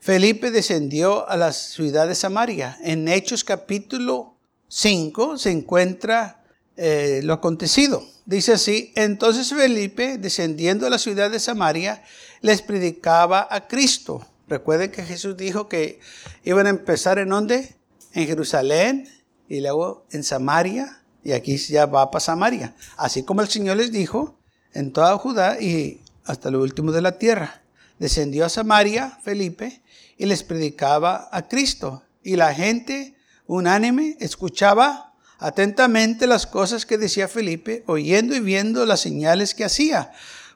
Felipe 0.00 0.50
descendió 0.50 1.28
a 1.28 1.36
la 1.36 1.52
ciudad 1.52 2.08
de 2.08 2.14
Samaria. 2.14 2.78
En 2.82 3.08
Hechos 3.08 3.44
capítulo 3.44 4.36
5 4.68 5.38
se 5.38 5.50
encuentra 5.50 6.44
eh, 6.76 7.20
lo 7.24 7.34
acontecido. 7.34 8.02
Dice 8.24 8.52
así, 8.52 8.92
entonces 8.94 9.48
Felipe, 9.48 10.18
descendiendo 10.18 10.86
a 10.86 10.90
la 10.90 10.98
ciudad 10.98 11.30
de 11.30 11.40
Samaria, 11.40 12.02
les 12.40 12.62
predicaba 12.62 13.48
a 13.50 13.66
Cristo. 13.66 14.24
Recuerden 14.48 14.90
que 14.90 15.02
Jesús 15.02 15.36
dijo 15.36 15.68
que 15.68 16.00
iban 16.44 16.66
a 16.66 16.70
empezar 16.70 17.18
en 17.18 17.30
dónde? 17.30 17.74
En 18.12 18.26
Jerusalén 18.26 19.08
y 19.48 19.60
luego 19.60 20.06
en 20.10 20.22
Samaria. 20.22 21.02
Y 21.24 21.32
aquí 21.32 21.56
ya 21.56 21.86
va 21.86 22.10
para 22.10 22.20
Samaria. 22.20 22.74
Así 22.96 23.24
como 23.24 23.42
el 23.42 23.48
Señor 23.48 23.76
les 23.76 23.90
dijo, 23.90 24.38
en 24.72 24.92
toda 24.92 25.18
Judá 25.18 25.60
y 25.60 26.00
hasta 26.24 26.50
lo 26.50 26.62
último 26.62 26.92
de 26.92 27.02
la 27.02 27.18
tierra. 27.18 27.62
Descendió 27.98 28.44
a 28.44 28.48
Samaria 28.48 29.18
Felipe 29.22 29.82
y 30.18 30.26
les 30.26 30.42
predicaba 30.42 31.28
a 31.32 31.48
Cristo. 31.48 32.02
Y 32.22 32.36
la 32.36 32.52
gente 32.52 33.16
unánime 33.46 34.16
escuchaba 34.20 35.14
atentamente 35.38 36.26
las 36.26 36.46
cosas 36.46 36.84
que 36.84 36.98
decía 36.98 37.28
Felipe, 37.28 37.84
oyendo 37.86 38.34
y 38.34 38.40
viendo 38.40 38.84
las 38.84 39.00
señales 39.00 39.54
que 39.54 39.64
hacía. 39.64 40.12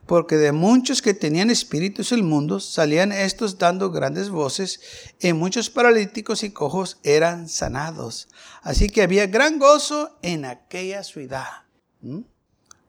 Porque 0.06 0.36
de 0.36 0.50
muchos 0.50 1.00
que 1.00 1.14
tenían 1.14 1.48
espíritus 1.48 2.10
el 2.10 2.24
mundo, 2.24 2.58
salían 2.58 3.12
estos 3.12 3.58
dando 3.58 3.92
grandes 3.92 4.30
voces, 4.30 4.80
y 5.20 5.32
muchos 5.32 5.70
paralíticos 5.70 6.42
y 6.42 6.50
cojos 6.50 6.98
eran 7.04 7.48
sanados. 7.48 8.28
Así 8.62 8.88
que 8.88 9.02
había 9.02 9.28
gran 9.28 9.60
gozo 9.60 10.18
en 10.22 10.44
aquella 10.44 11.04
ciudad. 11.04 11.46
¿Mm? 12.00 12.22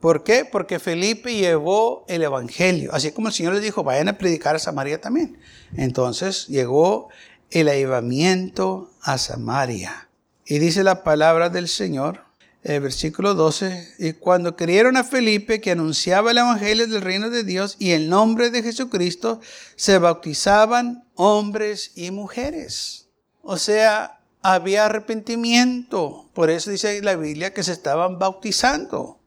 ¿Por 0.04 0.26
qué? 0.26 0.44
Porque 0.44 0.80
Felipe 0.80 1.34
llevó 1.34 2.04
el 2.10 2.24
Evangelio. 2.24 2.94
Así 2.94 3.14
como 3.14 3.30
el 3.30 3.34
Señor 3.34 3.54
le 3.54 3.62
dijo, 3.62 3.86
vayan 3.86 4.10
a 4.10 4.18
predicar 4.18 4.54
a 4.54 4.60
Samaria 4.60 5.00
también. 5.00 5.38
Entonces 5.78 6.46
llegó 6.48 7.08
el 7.52 7.70
avivamiento 7.70 8.92
a 9.02 9.18
Samaria. 9.18 10.10
Y 10.46 10.60
dice 10.60 10.84
la 10.84 11.06
palabra 11.06 11.48
del 11.48 11.70
Señor, 11.70 12.20
el 12.64 12.82
versículo 12.82 13.34
12, 13.34 13.94
y 13.98 14.12
cuando 14.12 14.58
creyeron 14.58 14.98
a 14.98 15.06
Felipe 15.06 15.62
que 15.62 15.72
anunciaba 15.72 16.32
el 16.32 16.40
Evangelio 16.40 16.86
del 16.86 17.02
reino 17.02 17.30
de 17.30 17.46
Dios 17.46 17.78
y 17.80 17.92
el 17.92 18.10
nombre 18.10 18.50
de 18.50 18.62
Jesucristo, 18.62 19.40
se 19.78 20.00
bautizaban 20.00 21.06
hombres 21.16 21.94
y 21.96 22.12
mujeres. 22.12 23.08
O 23.42 23.56
sea, 23.56 24.20
había 24.42 24.88
arrepentimiento. 24.88 26.30
Por 26.34 26.50
eso 26.50 26.72
dice 26.72 27.02
la 27.02 27.16
Biblia 27.16 27.54
que 27.54 27.64
se 27.64 27.72
estaban 27.72 28.20
bautizando. 28.20 29.23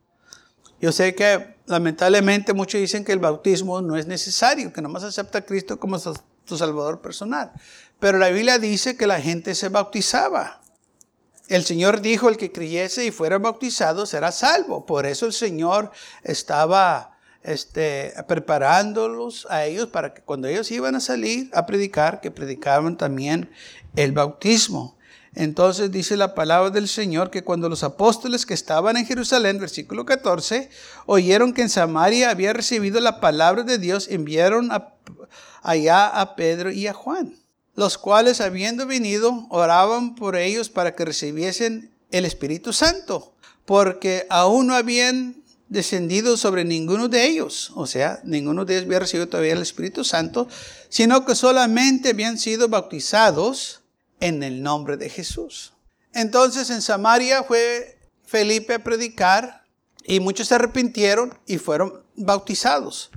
Yo 0.80 0.92
sé 0.92 1.14
que 1.14 1.56
lamentablemente 1.66 2.52
muchos 2.52 2.80
dicen 2.80 3.04
que 3.04 3.12
el 3.12 3.18
bautismo 3.18 3.80
no 3.80 3.96
es 3.96 4.06
necesario, 4.06 4.72
que 4.72 4.82
nomás 4.82 5.04
acepta 5.04 5.38
a 5.38 5.44
Cristo 5.44 5.78
como 5.78 5.98
su, 5.98 6.14
Salvador 6.46 7.00
personal. 7.00 7.52
Pero 7.98 8.18
la 8.18 8.28
Biblia 8.28 8.58
dice 8.58 8.96
que 8.96 9.06
la 9.06 9.20
gente 9.20 9.54
se 9.54 9.68
bautizaba. 9.68 10.60
El 11.48 11.64
Señor 11.64 12.02
dijo, 12.02 12.28
el 12.28 12.36
que 12.36 12.52
creyese 12.52 13.04
y 13.04 13.10
fuera 13.10 13.38
bautizado 13.38 14.06
será 14.06 14.30
salvo. 14.30 14.86
Por 14.86 15.06
eso 15.06 15.26
el 15.26 15.32
Señor 15.32 15.90
estaba 16.22 17.16
este, 17.42 18.12
preparándolos 18.28 19.46
a 19.50 19.64
ellos 19.64 19.88
para 19.88 20.14
que 20.14 20.22
cuando 20.22 20.46
ellos 20.46 20.70
iban 20.70 20.94
a 20.94 21.00
salir 21.00 21.50
a 21.52 21.66
predicar, 21.66 22.20
que 22.20 22.30
predicaban 22.30 22.96
también 22.96 23.50
el 23.96 24.12
bautismo. 24.12 24.95
Entonces 25.36 25.92
dice 25.92 26.16
la 26.16 26.34
palabra 26.34 26.70
del 26.70 26.88
Señor 26.88 27.30
que 27.30 27.44
cuando 27.44 27.68
los 27.68 27.82
apóstoles 27.82 28.46
que 28.46 28.54
estaban 28.54 28.96
en 28.96 29.04
Jerusalén, 29.04 29.58
versículo 29.58 30.06
14, 30.06 30.70
oyeron 31.04 31.52
que 31.52 31.60
en 31.60 31.68
Samaria 31.68 32.30
había 32.30 32.54
recibido 32.54 33.00
la 33.00 33.20
palabra 33.20 33.62
de 33.62 33.76
Dios, 33.76 34.08
enviaron 34.10 34.70
allá 35.62 36.06
a 36.06 36.36
Pedro 36.36 36.70
y 36.70 36.86
a 36.86 36.94
Juan, 36.94 37.36
los 37.74 37.98
cuales 37.98 38.40
habiendo 38.40 38.86
venido 38.86 39.46
oraban 39.50 40.14
por 40.14 40.36
ellos 40.36 40.70
para 40.70 40.94
que 40.94 41.04
recibiesen 41.04 41.92
el 42.10 42.24
Espíritu 42.24 42.72
Santo, 42.72 43.34
porque 43.66 44.26
aún 44.30 44.68
no 44.68 44.74
habían 44.74 45.44
descendido 45.68 46.38
sobre 46.38 46.64
ninguno 46.64 47.08
de 47.08 47.26
ellos, 47.26 47.72
o 47.74 47.86
sea, 47.86 48.20
ninguno 48.24 48.64
de 48.64 48.76
ellos 48.76 48.86
había 48.86 49.00
recibido 49.00 49.28
todavía 49.28 49.52
el 49.52 49.60
Espíritu 49.60 50.02
Santo, 50.02 50.48
sino 50.88 51.26
que 51.26 51.34
solamente 51.34 52.10
habían 52.10 52.38
sido 52.38 52.68
bautizados 52.68 53.82
en 54.20 54.42
el 54.42 54.62
nombre 54.62 54.96
de 54.96 55.08
Jesús. 55.08 55.74
Entonces 56.12 56.70
en 56.70 56.82
Samaria 56.82 57.42
fue 57.42 57.98
Felipe 58.24 58.74
a 58.74 58.84
predicar 58.84 59.64
y 60.04 60.20
muchos 60.20 60.48
se 60.48 60.54
arrepintieron 60.54 61.38
y 61.46 61.58
fueron 61.58 62.02
bautizados, 62.14 63.10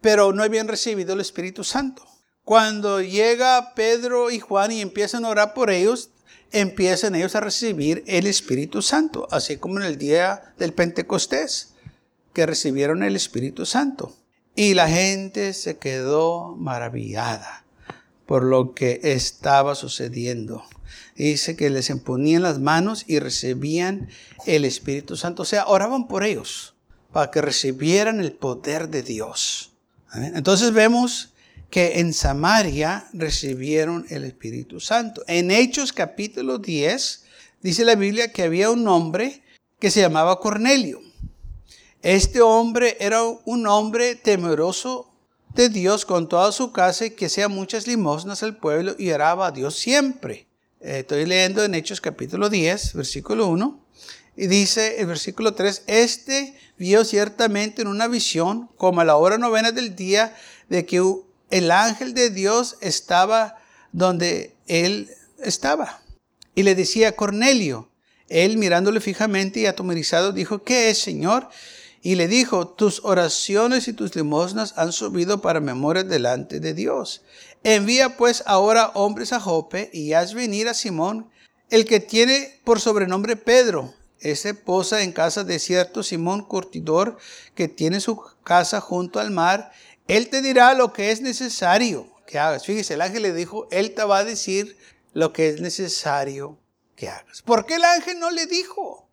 pero 0.00 0.32
no 0.32 0.42
habían 0.42 0.68
recibido 0.68 1.14
el 1.14 1.20
Espíritu 1.20 1.64
Santo. 1.64 2.06
Cuando 2.44 3.00
llega 3.00 3.72
Pedro 3.74 4.30
y 4.30 4.38
Juan 4.38 4.70
y 4.70 4.82
empiezan 4.82 5.24
a 5.24 5.30
orar 5.30 5.54
por 5.54 5.70
ellos, 5.70 6.10
empiezan 6.52 7.14
ellos 7.14 7.34
a 7.34 7.40
recibir 7.40 8.04
el 8.06 8.26
Espíritu 8.26 8.82
Santo, 8.82 9.26
así 9.30 9.56
como 9.56 9.80
en 9.80 9.86
el 9.86 9.98
día 9.98 10.54
del 10.58 10.74
Pentecostés, 10.74 11.72
que 12.34 12.46
recibieron 12.46 13.02
el 13.02 13.16
Espíritu 13.16 13.64
Santo. 13.64 14.14
Y 14.54 14.74
la 14.74 14.88
gente 14.88 15.54
se 15.54 15.78
quedó 15.78 16.54
maravillada 16.56 17.63
por 18.26 18.44
lo 18.44 18.74
que 18.74 19.00
estaba 19.02 19.74
sucediendo. 19.74 20.64
Dice 21.16 21.56
que 21.56 21.70
les 21.70 21.90
imponían 21.90 22.42
las 22.42 22.58
manos 22.58 23.04
y 23.06 23.18
recibían 23.18 24.08
el 24.46 24.64
Espíritu 24.64 25.16
Santo. 25.16 25.42
O 25.42 25.46
sea, 25.46 25.66
oraban 25.66 26.08
por 26.08 26.24
ellos 26.24 26.74
para 27.12 27.30
que 27.30 27.40
recibieran 27.40 28.20
el 28.20 28.32
poder 28.32 28.88
de 28.88 29.02
Dios. 29.02 29.72
Entonces 30.12 30.72
vemos 30.72 31.30
que 31.70 32.00
en 32.00 32.12
Samaria 32.12 33.08
recibieron 33.12 34.06
el 34.10 34.24
Espíritu 34.24 34.80
Santo. 34.80 35.22
En 35.26 35.50
Hechos 35.50 35.92
capítulo 35.92 36.58
10 36.58 37.24
dice 37.62 37.84
la 37.84 37.94
Biblia 37.94 38.32
que 38.32 38.42
había 38.42 38.70
un 38.70 38.86
hombre 38.88 39.42
que 39.78 39.90
se 39.90 40.00
llamaba 40.00 40.40
Cornelio. 40.40 41.00
Este 42.02 42.42
hombre 42.42 42.96
era 43.00 43.22
un 43.22 43.66
hombre 43.66 44.14
temeroso 44.14 45.10
de 45.54 45.68
Dios 45.68 46.04
con 46.04 46.28
toda 46.28 46.50
su 46.52 46.72
casa 46.72 47.06
y 47.06 47.10
que 47.10 47.26
hacía 47.26 47.48
muchas 47.48 47.86
limosnas 47.86 48.42
al 48.42 48.56
pueblo 48.56 48.96
y 48.98 49.10
oraba 49.10 49.46
a 49.46 49.50
Dios 49.52 49.76
siempre. 49.76 50.48
Eh, 50.80 51.00
estoy 51.00 51.26
leyendo 51.26 51.64
en 51.64 51.74
Hechos 51.74 52.00
capítulo 52.00 52.48
10, 52.48 52.94
versículo 52.94 53.46
1. 53.46 53.80
Y 54.36 54.48
dice 54.48 55.00
el 55.00 55.06
versículo 55.06 55.54
3, 55.54 55.84
este 55.86 56.58
vio 56.76 57.04
ciertamente 57.04 57.82
en 57.82 57.88
una 57.88 58.08
visión, 58.08 58.68
como 58.76 59.00
a 59.00 59.04
la 59.04 59.16
hora 59.16 59.38
novena 59.38 59.70
del 59.70 59.94
día, 59.94 60.34
de 60.68 60.84
que 60.84 61.00
el 61.50 61.70
ángel 61.70 62.14
de 62.14 62.30
Dios 62.30 62.76
estaba 62.80 63.56
donde 63.92 64.56
él 64.66 65.08
estaba. 65.38 66.02
Y 66.56 66.64
le 66.64 66.74
decía 66.74 67.10
a 67.10 67.12
Cornelio, 67.12 67.90
él 68.28 68.56
mirándole 68.56 69.00
fijamente 69.00 69.60
y 69.60 69.66
atomirizado 69.66 70.32
dijo, 70.32 70.64
¿qué 70.64 70.90
es, 70.90 70.98
Señor? 70.98 71.48
Y 72.06 72.16
le 72.16 72.28
dijo, 72.28 72.68
tus 72.68 73.02
oraciones 73.02 73.88
y 73.88 73.94
tus 73.94 74.14
limosnas 74.14 74.74
han 74.76 74.92
subido 74.92 75.40
para 75.40 75.60
memoria 75.60 76.04
delante 76.04 76.60
de 76.60 76.74
Dios. 76.74 77.22
Envía 77.62 78.18
pues 78.18 78.42
ahora 78.44 78.90
hombres 78.92 79.32
a 79.32 79.40
Jope 79.40 79.88
y 79.90 80.12
haz 80.12 80.34
venir 80.34 80.68
a 80.68 80.74
Simón, 80.74 81.30
el 81.70 81.86
que 81.86 82.00
tiene 82.00 82.60
por 82.62 82.78
sobrenombre 82.78 83.36
Pedro. 83.36 83.94
Ese 84.20 84.52
posa 84.52 85.02
en 85.02 85.12
casa 85.12 85.44
de 85.44 85.58
cierto 85.58 86.02
Simón 86.02 86.44
Curtidor, 86.44 87.16
que 87.54 87.68
tiene 87.68 88.00
su 88.00 88.22
casa 88.44 88.82
junto 88.82 89.18
al 89.18 89.30
mar. 89.30 89.72
Él 90.06 90.28
te 90.28 90.42
dirá 90.42 90.74
lo 90.74 90.92
que 90.92 91.10
es 91.10 91.22
necesario 91.22 92.06
que 92.26 92.38
hagas. 92.38 92.66
Fíjese, 92.66 92.94
el 92.94 93.00
ángel 93.00 93.22
le 93.22 93.32
dijo, 93.32 93.66
él 93.70 93.94
te 93.94 94.04
va 94.04 94.18
a 94.18 94.24
decir 94.24 94.76
lo 95.14 95.32
que 95.32 95.48
es 95.48 95.62
necesario 95.62 96.58
que 96.96 97.08
hagas. 97.08 97.40
¿Por 97.40 97.64
qué 97.64 97.76
el 97.76 97.84
ángel 97.84 98.18
no 98.18 98.30
le 98.30 98.44
dijo? 98.44 99.03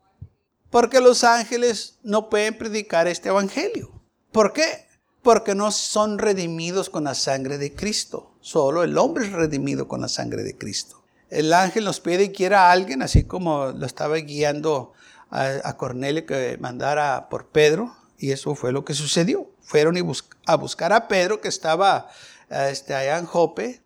Porque 0.72 1.02
los 1.02 1.26
ángeles 1.26 2.00
no 2.02 2.30
pueden 2.30 2.58
predicar 2.58 3.06
este 3.08 3.28
evangelio. 3.28 3.92
¿Por 4.32 4.54
qué? 4.54 4.88
Porque 5.22 5.54
no 5.54 5.70
son 5.70 6.18
redimidos 6.18 6.90
con 6.90 7.04
la 7.04 7.14
sangre 7.14 7.58
de 7.58 7.76
Cristo. 7.76 8.32
Solo 8.40 8.84
el 8.84 8.98
hombre 8.98 9.26
es 9.26 9.34
redimido 9.34 9.90
con 9.90 10.00
la 10.00 10.08
sangre 10.08 10.44
de 10.44 10.58
Cristo. 10.58 11.04
El 11.30 11.52
ángel 11.54 11.84
nos 11.84 12.00
pide 12.00 12.24
y 12.24 12.32
quiera 12.32 12.68
a 12.68 12.72
alguien, 12.72 13.02
así 13.02 13.26
como 13.26 13.68
lo 13.68 13.86
estaba 13.86 14.16
guiando 14.16 14.94
a, 15.30 15.76
Cornelio 15.78 16.26
que 16.26 16.58
mandara 16.60 17.28
por 17.30 17.50
Pedro, 17.50 17.96
y 18.18 18.32
eso 18.32 18.56
fue 18.56 18.72
lo 18.72 18.86
que 18.86 18.94
sucedió. 18.94 19.50
Fueron 19.62 19.98
a 20.46 20.56
buscar 20.56 20.94
a 20.94 21.08
Pedro 21.08 21.42
que 21.42 21.48
estaba 21.48 22.10
este, 22.50 22.94
allá 22.94 23.18
en 23.18 23.26
Jope, 23.26 23.82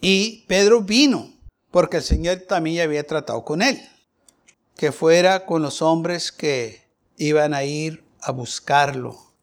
y 0.00 0.44
Pedro 0.46 0.82
vino, 0.82 1.32
porque 1.70 1.98
el 1.98 2.02
Señor 2.02 2.38
también 2.48 2.76
ya 2.76 2.84
había 2.84 3.06
tratado 3.06 3.44
con 3.44 3.62
él 3.62 3.80
que 4.78 4.92
fuera 4.92 5.44
con 5.44 5.60
los 5.60 5.82
hombres 5.82 6.30
que 6.30 6.84
iban 7.16 7.52
a 7.52 7.64
ir 7.64 8.04
a 8.20 8.30
buscarlo. 8.30 9.34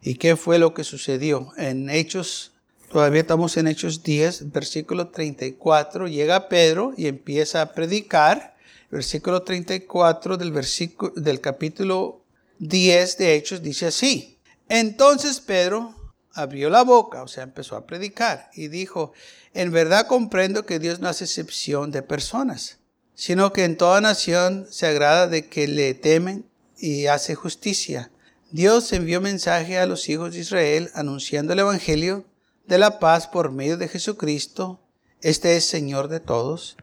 ¿Y 0.00 0.14
qué 0.14 0.34
fue 0.34 0.58
lo 0.58 0.72
que 0.72 0.82
sucedió? 0.82 1.52
En 1.58 1.90
Hechos, 1.90 2.52
todavía 2.90 3.20
estamos 3.20 3.54
en 3.58 3.68
Hechos 3.68 4.02
10, 4.02 4.50
versículo 4.50 5.08
34, 5.08 6.08
llega 6.08 6.48
Pedro 6.48 6.94
y 6.96 7.06
empieza 7.06 7.60
a 7.60 7.74
predicar. 7.74 8.56
Versículo 8.90 9.42
34 9.42 10.38
del, 10.38 10.52
versículo, 10.52 11.12
del 11.16 11.42
capítulo 11.42 12.24
10 12.58 13.18
de 13.18 13.34
Hechos 13.34 13.62
dice 13.62 13.86
así. 13.86 14.38
Entonces 14.70 15.38
Pedro 15.40 16.14
abrió 16.32 16.70
la 16.70 16.82
boca, 16.82 17.22
o 17.22 17.28
sea, 17.28 17.42
empezó 17.42 17.76
a 17.76 17.86
predicar 17.86 18.48
y 18.54 18.68
dijo, 18.68 19.12
en 19.52 19.70
verdad 19.70 20.06
comprendo 20.06 20.64
que 20.64 20.78
Dios 20.78 21.00
no 21.00 21.08
hace 21.08 21.24
excepción 21.24 21.90
de 21.90 22.02
personas 22.02 22.78
sino 23.14 23.52
que 23.52 23.64
en 23.64 23.76
toda 23.76 24.00
nación 24.00 24.66
se 24.70 24.86
agrada 24.86 25.26
de 25.26 25.48
que 25.48 25.68
le 25.68 25.94
temen 25.94 26.46
y 26.78 27.06
hace 27.06 27.34
justicia. 27.34 28.10
Dios 28.50 28.92
envió 28.92 29.20
mensaje 29.20 29.78
a 29.78 29.86
los 29.86 30.08
hijos 30.08 30.34
de 30.34 30.40
Israel 30.40 30.90
anunciando 30.94 31.52
el 31.52 31.60
Evangelio 31.60 32.24
de 32.66 32.78
la 32.78 32.98
paz 32.98 33.26
por 33.26 33.50
medio 33.50 33.76
de 33.76 33.88
Jesucristo. 33.88 34.80
Este 35.20 35.56
es 35.56 35.64
Señor 35.64 36.08
de 36.08 36.20
todos. 36.20 36.76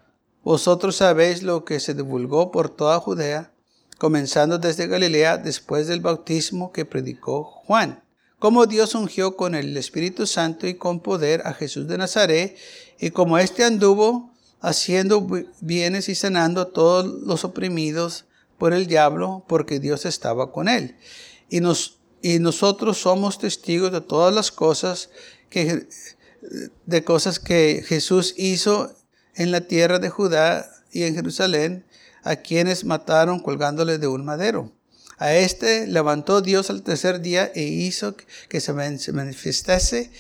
Vosotros 0.44 0.96
sabéis 0.96 1.44
lo 1.44 1.66
que 1.66 1.80
se 1.80 1.94
divulgó 1.94 2.52
por 2.52 2.70
toda 2.70 3.00
Judea, 3.00 3.52
comenzando 3.98 4.58
desde 4.58 4.88
Galilea 4.88 5.38
después 5.38 5.88
del 5.88 6.00
bautismo 6.00 6.72
que 6.72 6.86
predicó 6.86 7.44
Juan, 7.44 8.04
como 8.40 8.66
Dios 8.66 8.96
ungió 8.96 9.36
con 9.36 9.54
el 9.54 9.76
Espíritu 9.76 10.26
Santo 10.26 10.66
y 10.66 10.76
con 10.76 11.02
poder 11.02 11.42
a 11.46 11.54
Jesús 11.54 11.88
de 11.88 11.98
Nazaret, 11.98 12.58
y 12.98 13.12
como 13.12 13.38
éste 13.38 13.66
anduvo 13.66 14.32
haciendo 14.62 15.28
bienes 15.62 16.10
y 16.10 16.16
sanando 16.16 16.62
a 16.62 16.72
todos 16.72 17.06
los 17.06 17.44
oprimidos 17.44 18.26
por 18.58 18.74
el 18.74 18.88
diablo, 18.88 19.46
porque 19.48 19.80
Dios 19.80 20.06
estaba 20.06 20.52
con 20.52 20.68
él. 20.68 20.98
Y, 21.50 21.62
nos, 21.62 22.00
y 22.22 22.40
nosotros 22.40 22.98
somos 22.98 23.40
testigos 23.40 23.92
de 23.92 24.02
todas 24.02 24.34
las 24.34 24.52
cosas 24.52 25.10
que, 25.50 25.88
de 26.86 27.04
cosas 27.04 27.40
que 27.40 27.84
Jesús 27.88 28.36
hizo 28.38 28.94
en 29.36 29.52
la 29.52 29.62
tierra 29.62 30.00
de 30.00 30.10
Judá 30.10 30.70
y 30.92 31.04
en 31.04 31.16
Jerusalén, 31.16 31.86
a 32.24 32.36
quienes 32.36 32.84
mataron 32.84 33.40
colgándole 33.40 33.98
de 33.98 34.08
un 34.08 34.26
madero. 34.26 34.74
A 35.18 35.36
este 35.36 35.86
levantó 35.88 36.42
Dios 36.42 36.70
al 36.70 36.82
tercer 36.82 37.22
día 37.22 37.52
e 37.54 37.64
hizo 37.64 38.16
que 38.48 38.62
se 38.62 38.74
manifestase 38.74 40.12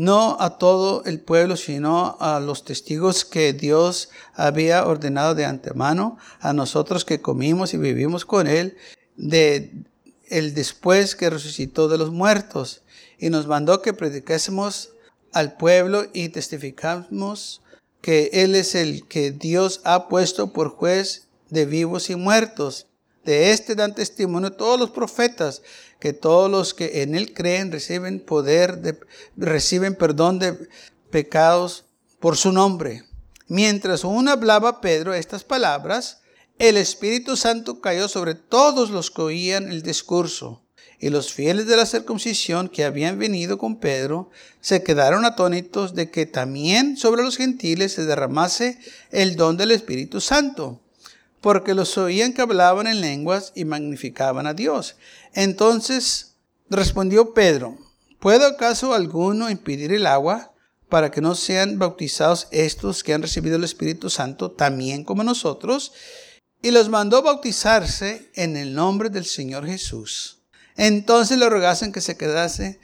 no 0.00 0.38
a 0.40 0.56
todo 0.56 1.04
el 1.04 1.20
pueblo, 1.20 1.58
sino 1.58 2.16
a 2.20 2.40
los 2.40 2.64
testigos 2.64 3.26
que 3.26 3.52
Dios 3.52 4.08
había 4.32 4.86
ordenado 4.86 5.34
de 5.34 5.44
antemano, 5.44 6.16
a 6.40 6.54
nosotros 6.54 7.04
que 7.04 7.20
comimos 7.20 7.74
y 7.74 7.76
vivimos 7.76 8.24
con 8.24 8.46
Él, 8.46 8.78
de 9.18 9.74
el 10.30 10.54
después 10.54 11.14
que 11.14 11.28
resucitó 11.28 11.88
de 11.88 11.98
los 11.98 12.10
muertos, 12.12 12.80
y 13.18 13.28
nos 13.28 13.46
mandó 13.46 13.82
que 13.82 13.92
predicásemos 13.92 14.94
al 15.34 15.58
pueblo 15.58 16.06
y 16.14 16.30
testificamos 16.30 17.60
que 18.00 18.30
Él 18.32 18.54
es 18.54 18.74
el 18.74 19.06
que 19.06 19.32
Dios 19.32 19.82
ha 19.84 20.08
puesto 20.08 20.54
por 20.54 20.70
juez 20.70 21.28
de 21.50 21.66
vivos 21.66 22.08
y 22.08 22.16
muertos. 22.16 22.86
De 23.24 23.50
este 23.50 23.74
dan 23.74 23.94
testimonio 23.94 24.52
todos 24.52 24.80
los 24.80 24.90
profetas 24.90 25.62
que 25.98 26.12
todos 26.14 26.50
los 26.50 26.72
que 26.72 27.02
en 27.02 27.14
él 27.14 27.34
creen 27.34 27.70
reciben 27.70 28.20
poder, 28.20 28.78
de, 28.78 28.98
reciben 29.36 29.94
perdón 29.94 30.38
de 30.38 30.56
pecados 31.10 31.84
por 32.18 32.36
su 32.36 32.50
nombre. 32.52 33.04
Mientras 33.46 34.04
aún 34.04 34.28
hablaba 34.28 34.80
Pedro 34.80 35.12
estas 35.12 35.44
palabras, 35.44 36.22
el 36.58 36.76
Espíritu 36.76 37.36
Santo 37.36 37.80
cayó 37.80 38.08
sobre 38.08 38.34
todos 38.34 38.90
los 38.90 39.10
que 39.10 39.22
oían 39.22 39.70
el 39.70 39.82
discurso. 39.82 40.62
Y 40.98 41.08
los 41.08 41.32
fieles 41.32 41.66
de 41.66 41.76
la 41.76 41.86
circuncisión 41.86 42.68
que 42.68 42.84
habían 42.84 43.18
venido 43.18 43.56
con 43.56 43.80
Pedro 43.80 44.30
se 44.60 44.82
quedaron 44.82 45.24
atónitos 45.24 45.94
de 45.94 46.10
que 46.10 46.26
también 46.26 46.98
sobre 46.98 47.22
los 47.22 47.38
gentiles 47.38 47.92
se 47.92 48.04
derramase 48.04 48.78
el 49.10 49.36
don 49.36 49.56
del 49.56 49.70
Espíritu 49.70 50.20
Santo 50.20 50.80
porque 51.40 51.74
los 51.74 51.96
oían 51.96 52.32
que 52.32 52.42
hablaban 52.42 52.86
en 52.86 53.00
lenguas 53.00 53.52
y 53.54 53.64
magnificaban 53.64 54.46
a 54.46 54.54
Dios. 54.54 54.96
Entonces 55.34 56.36
respondió 56.68 57.32
Pedro, 57.32 57.78
¿puede 58.18 58.46
acaso 58.46 58.94
alguno 58.94 59.50
impedir 59.50 59.92
el 59.92 60.06
agua 60.06 60.52
para 60.88 61.10
que 61.10 61.20
no 61.20 61.34
sean 61.34 61.78
bautizados 61.78 62.48
estos 62.50 63.02
que 63.02 63.14
han 63.14 63.22
recibido 63.22 63.56
el 63.56 63.64
Espíritu 63.64 64.10
Santo 64.10 64.50
también 64.50 65.04
como 65.04 65.24
nosotros? 65.24 65.92
Y 66.62 66.72
los 66.72 66.90
mandó 66.90 67.22
bautizarse 67.22 68.30
en 68.34 68.56
el 68.56 68.74
nombre 68.74 69.08
del 69.08 69.24
Señor 69.24 69.66
Jesús. 69.66 70.42
Entonces 70.76 71.38
le 71.38 71.48
rogasen 71.48 71.92
que 71.92 72.02
se 72.02 72.18
quedase 72.18 72.80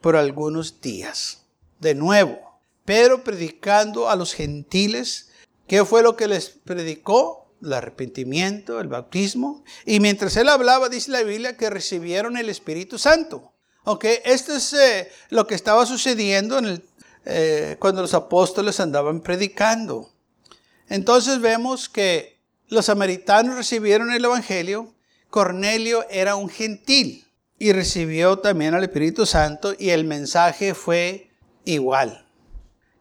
por 0.00 0.14
algunos 0.14 0.80
días. 0.80 1.42
De 1.80 1.94
nuevo, 1.94 2.38
Pedro 2.84 3.24
predicando 3.24 4.08
a 4.08 4.16
los 4.16 4.34
gentiles, 4.34 5.30
¿qué 5.66 5.84
fue 5.84 6.02
lo 6.02 6.16
que 6.16 6.28
les 6.28 6.48
predicó? 6.48 7.47
El 7.62 7.72
arrepentimiento, 7.72 8.80
el 8.80 8.88
bautismo. 8.88 9.64
Y 9.84 10.00
mientras 10.00 10.36
él 10.36 10.48
hablaba, 10.48 10.88
dice 10.88 11.10
la 11.10 11.22
Biblia, 11.22 11.56
que 11.56 11.70
recibieron 11.70 12.36
el 12.36 12.48
Espíritu 12.48 12.98
Santo. 12.98 13.52
Ok, 13.84 14.04
esto 14.24 14.54
es 14.54 14.72
eh, 14.74 15.10
lo 15.30 15.46
que 15.46 15.54
estaba 15.54 15.86
sucediendo 15.86 16.58
en 16.58 16.64
el, 16.66 16.82
eh, 17.24 17.76
cuando 17.78 18.02
los 18.02 18.14
apóstoles 18.14 18.80
andaban 18.80 19.20
predicando. 19.20 20.10
Entonces 20.88 21.40
vemos 21.40 21.88
que 21.88 22.38
los 22.68 22.86
samaritanos 22.86 23.56
recibieron 23.56 24.12
el 24.12 24.24
Evangelio. 24.24 24.94
Cornelio 25.30 26.06
era 26.10 26.36
un 26.36 26.48
gentil. 26.48 27.24
y 27.60 27.72
recibió 27.72 28.38
también 28.38 28.74
al 28.74 28.84
Espíritu 28.84 29.26
Santo 29.26 29.74
y 29.76 29.90
el 29.90 30.04
mensaje 30.04 30.74
fue 30.74 31.32
igual, 31.64 32.24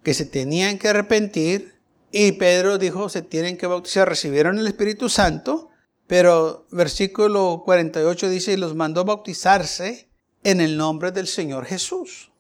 que 0.02 0.16
se 0.16 0.26
tenían 0.26 0.80
que 0.80 0.88
arrepentir 0.88 1.77
y 2.12 2.34
Pedro 2.34 2.78
dijo 2.78 3.10
se 3.10 3.22
tienen 3.22 3.58
que 3.58 3.68
bautizar, 3.68 4.08
recibieron 4.08 4.58
el 4.60 4.68
Espíritu 4.68 5.10
Santo, 5.10 5.70
pero 6.08 6.66
versículo 6.72 7.64
48 7.66 8.30
dice 8.30 8.54
y 8.54 8.58
los 8.58 8.76
mandó 8.76 9.04
bautizarse 9.04 10.08
en 10.44 10.62
el 10.62 10.78
nombre 10.78 11.12
del 11.12 11.28
Señor 11.28 11.66
Jesús. 11.66 12.32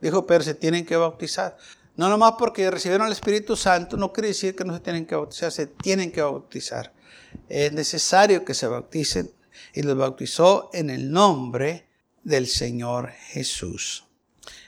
Dijo, 0.00 0.26
pero 0.26 0.42
se 0.42 0.54
tienen 0.54 0.84
que 0.84 0.96
bautizar. 0.96 1.56
No 1.96 2.08
nomás 2.08 2.34
porque 2.38 2.70
recibieron 2.70 3.06
el 3.06 3.12
Espíritu 3.12 3.54
Santo, 3.54 3.96
no 3.96 4.12
quiere 4.12 4.28
decir 4.28 4.56
que 4.56 4.64
no 4.64 4.74
se 4.74 4.80
tienen 4.80 5.06
que 5.06 5.14
bautizar, 5.14 5.52
se 5.52 5.66
tienen 5.66 6.10
que 6.10 6.22
bautizar. 6.22 6.92
Es 7.48 7.72
necesario 7.72 8.44
que 8.44 8.54
se 8.54 8.66
bauticen 8.66 9.30
y 9.74 9.82
los 9.82 9.96
bautizó 9.96 10.70
en 10.72 10.90
el 10.90 11.10
nombre 11.12 11.86
del 12.24 12.48
Señor 12.48 13.10
Jesús. 13.10 14.04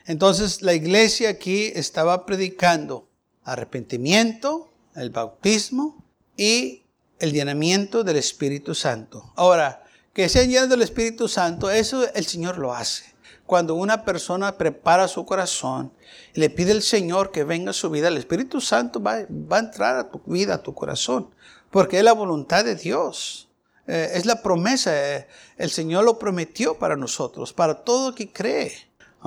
Entonces 0.06 0.62
la 0.62 0.74
iglesia 0.74 1.30
aquí 1.30 1.72
estaba 1.74 2.26
predicando 2.26 3.08
arrepentimiento, 3.44 4.70
el 4.94 5.10
bautismo 5.10 6.04
y 6.36 6.82
el 7.18 7.32
llenamiento 7.32 8.04
del 8.04 8.16
Espíritu 8.16 8.74
Santo. 8.74 9.32
Ahora, 9.36 9.84
que 10.12 10.28
sean 10.28 10.48
llenos 10.48 10.68
del 10.68 10.82
Espíritu 10.82 11.28
Santo, 11.28 11.70
eso 11.70 12.06
el 12.14 12.26
Señor 12.26 12.58
lo 12.58 12.74
hace 12.74 13.14
cuando 13.46 13.74
una 13.74 14.04
persona 14.04 14.56
prepara 14.56 15.08
su 15.08 15.24
corazón 15.26 15.92
y 16.34 16.40
le 16.40 16.50
pide 16.50 16.72
al 16.72 16.82
Señor 16.82 17.30
que 17.30 17.44
venga 17.44 17.70
a 17.70 17.74
su 17.74 17.90
vida, 17.90 18.08
el 18.08 18.16
Espíritu 18.16 18.60
Santo 18.60 19.02
va, 19.02 19.14
a 19.14 19.58
entrar 19.58 19.96
a 19.96 20.10
tu 20.10 20.20
vida, 20.26 20.54
a 20.54 20.62
tu 20.62 20.74
corazón, 20.74 21.30
porque 21.70 21.98
es 21.98 22.04
la 22.04 22.12
voluntad 22.12 22.64
de 22.64 22.74
Dios. 22.74 23.48
Eh, 23.86 24.12
es 24.14 24.24
la 24.24 24.42
promesa. 24.42 24.92
Eh, 24.94 25.28
el 25.58 25.70
Señor 25.70 26.04
lo 26.04 26.18
prometió 26.18 26.78
para 26.78 26.96
nosotros, 26.96 27.52
para 27.52 27.84
todo 27.84 28.14
que 28.14 28.32
cree. 28.32 28.72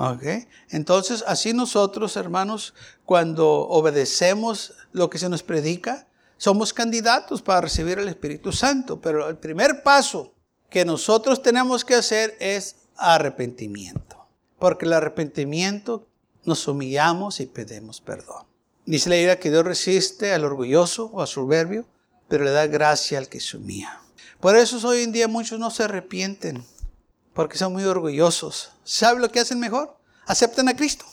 Okay. 0.00 0.46
Entonces, 0.70 1.24
así 1.26 1.52
nosotros, 1.52 2.16
hermanos, 2.16 2.72
cuando 3.04 3.48
obedecemos 3.48 4.74
lo 4.92 5.10
que 5.10 5.18
se 5.18 5.28
nos 5.28 5.42
predica, 5.42 6.06
somos 6.36 6.72
candidatos 6.72 7.42
para 7.42 7.62
recibir 7.62 7.98
el 7.98 8.06
Espíritu 8.06 8.52
Santo. 8.52 9.00
Pero 9.00 9.28
el 9.28 9.38
primer 9.38 9.82
paso 9.82 10.34
que 10.70 10.84
nosotros 10.84 11.42
tenemos 11.42 11.84
que 11.84 11.96
hacer 11.96 12.36
es 12.38 12.76
arrepentimiento. 12.96 14.28
Porque 14.60 14.86
el 14.86 14.92
arrepentimiento 14.92 16.06
nos 16.44 16.68
humillamos 16.68 17.40
y 17.40 17.46
pedimos 17.46 18.00
perdón. 18.00 18.46
Dice 18.86 19.08
la 19.08 19.16
idea 19.16 19.40
que 19.40 19.50
Dios 19.50 19.64
resiste 19.64 20.32
al 20.32 20.44
orgulloso 20.44 21.06
o 21.12 21.22
al 21.22 21.26
soberbio, 21.26 21.88
pero 22.28 22.44
le 22.44 22.52
da 22.52 22.68
gracia 22.68 23.18
al 23.18 23.28
que 23.28 23.40
se 23.40 23.56
humilla. 23.56 24.00
Por 24.38 24.56
eso 24.56 24.86
hoy 24.86 25.02
en 25.02 25.10
día 25.10 25.26
muchos 25.26 25.58
no 25.58 25.72
se 25.72 25.82
arrepienten, 25.82 26.64
porque 27.38 27.56
son 27.56 27.72
muy 27.72 27.84
orgullosos. 27.84 28.72
¿Sabe 28.82 29.20
lo 29.20 29.30
que 29.30 29.38
hacen 29.38 29.60
mejor? 29.60 29.96
Aceptan 30.26 30.68
a 30.68 30.74
Cristo. 30.74 31.04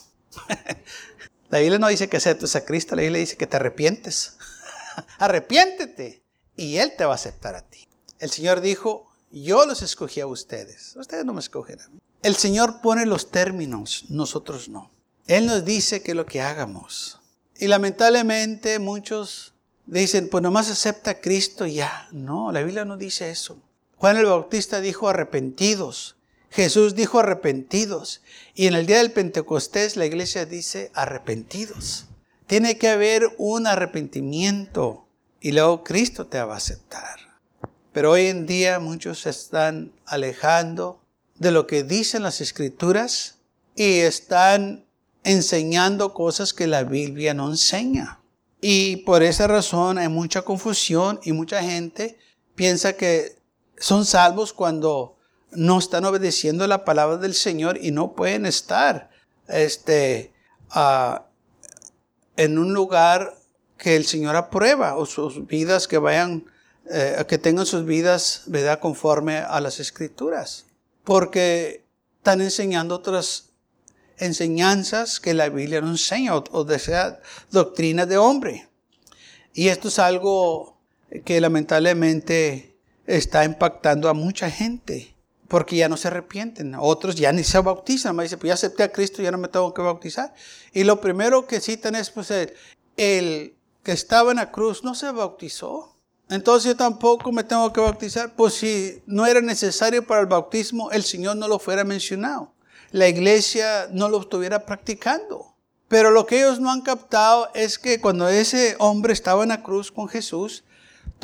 la 1.50 1.60
Biblia 1.60 1.78
no 1.78 1.88
dice 1.88 2.10
que 2.10 2.18
aceptes 2.18 2.56
a 2.56 2.66
Cristo, 2.66 2.96
la 2.96 3.04
Biblia 3.04 3.20
dice 3.20 3.38
que 3.38 3.46
te 3.46 3.58
arrepientes. 3.58 4.36
Arrepiéntete 5.20 6.24
y 6.56 6.78
Él 6.78 6.94
te 6.98 7.06
va 7.06 7.12
a 7.12 7.16
aceptar 7.16 7.54
a 7.54 7.62
ti. 7.62 7.88
El 8.18 8.32
Señor 8.32 8.62
dijo, 8.62 9.06
yo 9.30 9.68
los 9.68 9.84
escogí 9.84 10.20
a 10.20 10.26
ustedes. 10.26 10.96
Ustedes 10.96 11.26
no 11.26 11.34
me 11.34 11.42
escogen 11.42 11.80
a 11.80 11.90
mí. 11.90 12.00
El 12.24 12.36
Señor 12.36 12.82
pone 12.82 13.06
los 13.06 13.30
términos, 13.30 14.06
nosotros 14.10 14.68
no. 14.68 14.90
Él 15.28 15.46
nos 15.46 15.64
dice 15.64 16.02
que 16.02 16.16
lo 16.16 16.26
que 16.26 16.42
hagamos. 16.42 17.20
Y 17.56 17.68
lamentablemente 17.68 18.80
muchos 18.80 19.54
dicen, 19.86 20.28
pues 20.30 20.42
nomás 20.42 20.72
acepta 20.72 21.12
a 21.12 21.22
Cristo 21.22 21.68
ya. 21.68 22.08
No, 22.12 22.52
la 22.52 22.64
Biblia 22.64 22.84
no 22.84 22.98
dice 22.98 23.30
eso. 23.30 23.62
Juan 24.06 24.18
el 24.18 24.28
Bautista 24.28 24.82
dijo 24.82 25.10
arrepentidos. 25.10 26.16
Jesús 26.52 26.94
dijo 26.94 27.18
arrepentidos. 27.18 28.22
Y 28.54 28.68
en 28.68 28.76
el 28.76 28.86
día 28.86 29.00
del 29.00 29.12
Pentecostés 29.12 29.96
la 29.96 30.06
iglesia 30.06 30.46
dice 30.46 30.92
arrepentidos. 30.94 32.06
Tiene 32.46 32.78
que 32.78 32.90
haber 32.90 33.24
un 33.40 33.66
arrepentimiento 33.66 35.08
y 35.42 35.54
luego 35.54 35.84
Cristo 35.84 36.28
te 36.28 36.40
va 36.40 36.54
a 36.54 36.58
aceptar. 36.58 37.18
Pero 37.94 38.12
hoy 38.12 38.28
en 38.28 38.46
día 38.46 38.80
muchos 38.80 39.22
se 39.22 39.32
están 39.32 39.92
alejando 40.06 41.02
de 41.40 41.50
lo 41.50 41.66
que 41.66 41.82
dicen 41.82 42.22
las 42.22 42.42
escrituras 42.42 43.40
y 43.76 44.02
están 44.02 44.86
enseñando 45.24 46.14
cosas 46.14 46.54
que 46.54 46.68
la 46.68 46.84
Biblia 46.84 47.34
no 47.34 47.50
enseña. 47.50 48.20
Y 48.62 48.98
por 48.98 49.24
esa 49.24 49.48
razón 49.48 49.98
hay 49.98 50.10
mucha 50.10 50.44
confusión 50.44 51.20
y 51.24 51.32
mucha 51.32 51.64
gente 51.64 52.20
piensa 52.54 52.94
que 52.94 53.44
son 53.78 54.06
salvos 54.06 54.54
cuando 54.54 55.18
no 55.52 55.80
están 55.80 56.06
obedeciendo 56.06 56.68
la 56.68 56.86
palabra 56.86 57.18
del 57.18 57.34
Señor 57.34 57.78
y 57.82 57.92
no 57.92 58.14
pueden 58.14 58.46
estar 58.46 59.10
este, 59.48 60.34
ah, 60.72 61.26
en 62.36 62.58
un 62.58 62.74
lugar 62.74 63.36
que 63.78 63.96
el 63.96 64.06
Señor 64.06 64.36
aprueba 64.36 64.96
o 64.96 65.06
sus 65.06 65.48
vidas 65.48 65.88
que 65.88 65.98
vayan 65.98 66.46
eh, 66.88 67.26
que 67.28 67.40
tengan 67.40 67.66
sus 67.66 67.84
vidas, 67.84 68.44
¿verdad?, 68.46 68.80
conforme 68.80 69.38
a 69.38 69.60
las 69.60 69.80
escrituras. 69.80 70.66
Porque 71.04 71.84
están 72.18 72.42
enseñando 72.42 72.96
otras 72.96 73.50
enseñanzas 74.18 75.20
que 75.20 75.34
la 75.34 75.50
Biblia 75.50 75.82
no 75.82 75.90
enseña 75.90 76.36
o, 76.36 76.64
de 76.64 76.78
sea 76.80 77.20
doctrina 77.50 78.06
de 78.06 78.18
hombre. 78.18 78.70
Y 79.54 79.70
esto 79.70 79.88
es 79.88 79.98
algo 79.98 80.78
que 81.24 81.42
lamentablemente 81.42 82.75
está 83.08 83.44
impactando 83.46 84.10
a 84.10 84.14
mucha 84.14 84.50
gente 84.50 85.16
porque 85.48 85.76
ya 85.76 85.90
no 85.90 85.98
se 85.98 86.08
arrepienten. 86.08 86.76
Otros 86.78 87.16
ya 87.16 87.32
ni 87.32 87.44
se 87.44 87.60
bautizan. 87.60 88.16
Me 88.16 88.24
dicen, 88.24 88.40
pues 88.40 88.50
ya 88.50 88.54
acepté 88.56 88.84
a 88.84 88.92
Cristo, 88.92 89.22
ya 89.22 89.32
no 89.32 89.38
me 89.38 89.48
tengo 89.48 89.74
que 89.74 89.82
bautizar. 89.82 90.34
Y 90.74 90.84
lo 90.84 91.00
primero 91.00 91.46
que 91.46 91.62
citan 91.62 91.96
es, 91.96 92.10
pues, 92.10 92.32
el, 92.32 92.54
el 92.98 93.56
que 93.84 93.92
estaba 93.92 94.32
en 94.32 94.38
la 94.38 94.52
cruz 94.52 94.84
no 94.84 94.96
se 94.96 95.12
bautizó. 95.12 95.96
Entonces 96.30 96.72
yo 96.72 96.76
tampoco 96.76 97.32
me 97.32 97.44
tengo 97.44 97.72
que 97.72 97.80
bautizar, 97.80 98.36
pues 98.36 98.56
si 98.56 99.04
no 99.06 99.28
era 99.28 99.42
necesario 99.42 100.08
para 100.08 100.22
el 100.22 100.26
bautismo, 100.26 100.90
el 100.92 101.04
Señor 101.04 101.38
no 101.38 101.48
lo 101.48 101.60
fuera 101.60 101.84
mencionado. 101.84 102.52
La 102.92 103.08
iglesia 103.08 103.88
no 103.92 104.10
lo 104.10 104.22
estuviera 104.22 104.66
practicando. 104.66 105.54
Pero 105.88 106.10
lo 106.10 106.26
que 106.26 106.40
ellos 106.40 106.60
no 106.60 106.72
han 106.72 106.82
captado 106.82 107.50
es 107.54 107.78
que 107.78 108.02
cuando 108.02 108.28
ese 108.28 108.76
hombre 108.80 109.14
estaba 109.14 109.44
en 109.44 109.50
la 109.50 109.62
cruz 109.62 109.92
con 109.92 110.08
Jesús, 110.08 110.64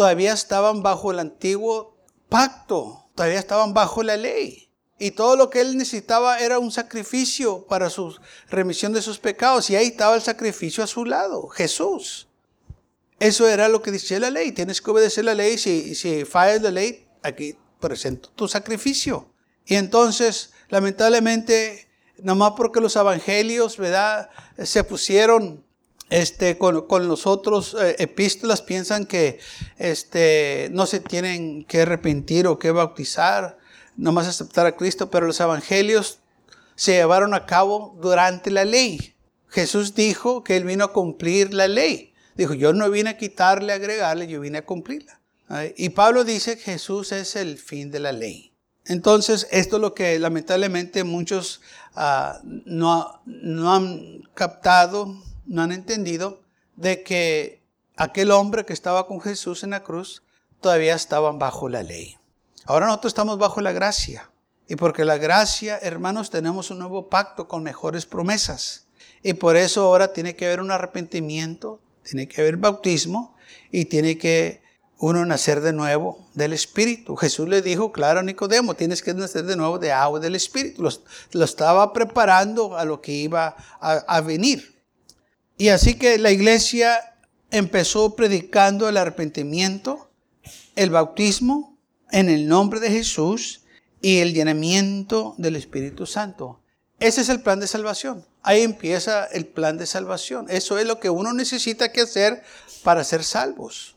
todavía 0.02 0.34
estaban 0.34 0.82
bajo 0.82 1.12
el 1.12 1.20
antiguo 1.20 1.96
pacto, 2.28 3.06
todavía 3.14 3.38
estaban 3.38 3.76
bajo 3.76 4.02
la 4.02 4.18
ley. 4.18 4.72
Y 4.98 5.12
todo 5.12 5.36
lo 5.36 5.52
que 5.52 5.62
él 5.62 5.78
necesitaba 5.78 6.40
era 6.40 6.58
un 6.58 6.72
sacrificio 6.72 7.68
para 7.68 7.88
su 7.92 8.18
remisión 8.50 8.94
de 8.94 9.04
sus 9.04 9.20
pecados. 9.20 9.70
Y 9.70 9.76
ahí 9.76 9.90
estaba 9.90 10.16
el 10.16 10.24
sacrificio 10.24 10.84
a 10.84 10.88
su 10.88 11.06
lado, 11.06 11.50
Jesús. 11.50 12.28
Eso 13.20 13.48
era 13.48 13.68
lo 13.68 13.84
que 13.84 13.92
decía 13.92 14.20
la 14.20 14.32
ley. 14.32 14.54
Tienes 14.54 14.82
que 14.82 14.90
obedecer 14.90 15.24
la 15.24 15.36
ley. 15.36 15.60
Si, 15.60 15.94
si 15.94 16.26
fallas 16.26 16.64
la 16.64 16.72
ley, 16.72 17.06
aquí 17.22 17.56
presento 17.80 18.30
tu 18.30 18.48
sacrificio. 18.48 19.32
Y 19.68 19.76
entonces, 19.76 20.52
lamentablemente, 20.70 21.88
nomás 22.18 22.54
porque 22.58 22.82
los 22.82 22.96
evangelios. 22.96 23.78
Se 24.64 24.84
pusieron 24.84 25.64
este, 26.12 26.58
con, 26.58 27.08
los 27.08 27.26
otros 27.26 27.74
eh, 27.74 27.96
epístolas, 27.98 28.62
piensan 28.62 29.06
que 29.06 29.40
este, 29.80 30.68
no 30.72 30.86
se 30.86 31.00
tienen 31.00 31.64
que 31.64 31.82
arrepentir 31.82 32.48
o 32.48 32.60
que 32.60 32.72
bautizar, 32.72 33.58
nomás 33.96 34.28
aceptar 34.28 34.66
a 34.66 34.76
Cristo, 34.76 35.10
pero 35.10 35.26
los 35.26 35.40
evangelios 35.40 36.20
se 36.76 36.94
llevaron 36.94 37.34
a 37.34 37.46
cabo 37.46 37.98
durante 38.02 38.52
la 38.52 38.66
ley. 38.66 39.16
Jesús 39.48 39.96
dijo 39.96 40.44
que 40.44 40.58
Él 40.58 40.66
vino 40.66 40.84
a 40.84 40.94
cumplir 40.94 41.54
la 41.54 41.70
ley. 41.70 42.14
Dijo, 42.36 42.54
yo 42.54 42.74
no 42.74 42.90
vine 42.90 43.12
a 43.12 43.18
quitarle, 43.18 43.72
agregarle, 43.72 44.28
yo 44.28 44.42
vine 44.42 44.60
a 44.60 44.66
cumplirla. 44.66 45.20
Y 45.76 45.90
Pablo 45.90 46.24
dice 46.24 46.58
que 46.58 46.64
Jesús 46.64 47.12
es 47.12 47.36
el 47.36 47.58
fin 47.58 47.90
de 47.90 48.00
la 48.00 48.12
ley. 48.12 48.54
Entonces, 48.86 49.48
esto 49.52 49.78
es 49.78 49.82
lo 49.82 49.94
que 49.94 50.18
lamentablemente 50.20 51.04
muchos 51.04 51.62
ah, 51.96 52.40
no 52.44 53.22
han 53.74 54.24
captado, 54.34 55.22
no 55.46 55.62
han 55.62 55.72
entendido, 55.72 56.42
de 56.76 57.04
que 57.04 57.62
aquel 57.98 58.32
hombre 58.32 58.66
que 58.66 58.74
estaba 58.74 59.08
con 59.08 59.22
Jesús 59.22 59.64
en 59.64 59.72
la 59.72 59.84
cruz 59.84 60.24
todavía 60.60 60.96
estaban 60.96 61.40
bajo 61.40 61.70
la 61.70 61.84
ley. 61.84 62.18
Ahora 62.66 62.88
nosotros 62.88 63.12
estamos 63.12 63.38
bajo 63.38 63.62
la 63.62 63.72
gracia. 63.72 64.30
Y 64.68 64.78
porque 64.78 65.04
la 65.04 65.18
gracia, 65.18 65.78
hermanos, 65.82 66.30
tenemos 66.30 66.72
un 66.72 66.80
nuevo 66.80 67.10
pacto 67.10 67.48
con 67.48 67.64
mejores 67.64 68.06
promesas. 68.06 68.86
Y 69.22 69.34
por 69.34 69.58
eso 69.58 69.84
ahora 69.84 70.14
tiene 70.14 70.36
que 70.36 70.46
haber 70.46 70.62
un 70.62 70.72
arrepentimiento, 70.72 71.82
tiene 72.04 72.28
que 72.28 72.42
haber 72.42 72.58
bautismo 72.58 73.36
y 73.72 73.86
tiene 73.86 74.18
que 74.18 74.62
uno 74.98 75.26
nacer 75.26 75.62
de 75.62 75.74
nuevo 75.74 76.26
del 76.36 76.54
Espíritu. 76.54 77.16
Jesús 77.16 77.50
le 77.50 77.62
dijo, 77.62 77.92
claro, 77.92 78.24
Nicodemo, 78.24 78.76
tienes 78.76 79.02
que 79.02 79.14
nacer 79.14 79.44
de 79.44 79.56
nuevo 79.56 79.78
de 79.78 79.92
agua 79.92 80.20
del 80.20 80.36
Espíritu. 80.36 80.84
Lo, 80.84 81.44
estaba 81.44 81.92
preparando 81.92 82.78
a 82.78 82.86
lo 82.86 83.02
que 83.02 83.12
iba 83.12 83.56
a 83.80 84.22
venir. 84.22 84.71
Y 85.58 85.70
así 85.70 85.96
que 85.96 86.18
la 86.18 86.32
iglesia 86.32 87.16
empezó 87.52 88.16
predicando 88.16 88.90
el 88.90 88.98
arrepentimiento, 88.98 90.10
el 90.76 90.90
bautismo 90.90 91.78
en 92.12 92.30
el 92.30 92.48
nombre 92.48 92.80
de 92.80 92.90
Jesús 92.90 93.62
y 94.02 94.20
el 94.20 94.34
llenamiento 94.34 95.36
del 95.38 95.56
Espíritu 95.56 96.06
Santo. 96.06 96.60
Ese 97.00 97.22
es 97.22 97.30
el 97.30 97.42
plan 97.42 97.60
de 97.60 97.68
salvación. 97.68 98.26
Ahí 98.44 98.62
empieza 98.62 99.26
el 99.26 99.46
plan 99.46 99.78
de 99.78 99.86
salvación. 99.86 100.48
Eso 100.50 100.78
es 100.80 100.86
lo 100.86 101.00
que 101.00 101.10
uno 101.10 101.34
necesita 101.34 101.92
que 101.92 102.02
hacer 102.02 102.44
para 102.84 103.04
ser 103.04 103.24
salvos. 103.24 103.96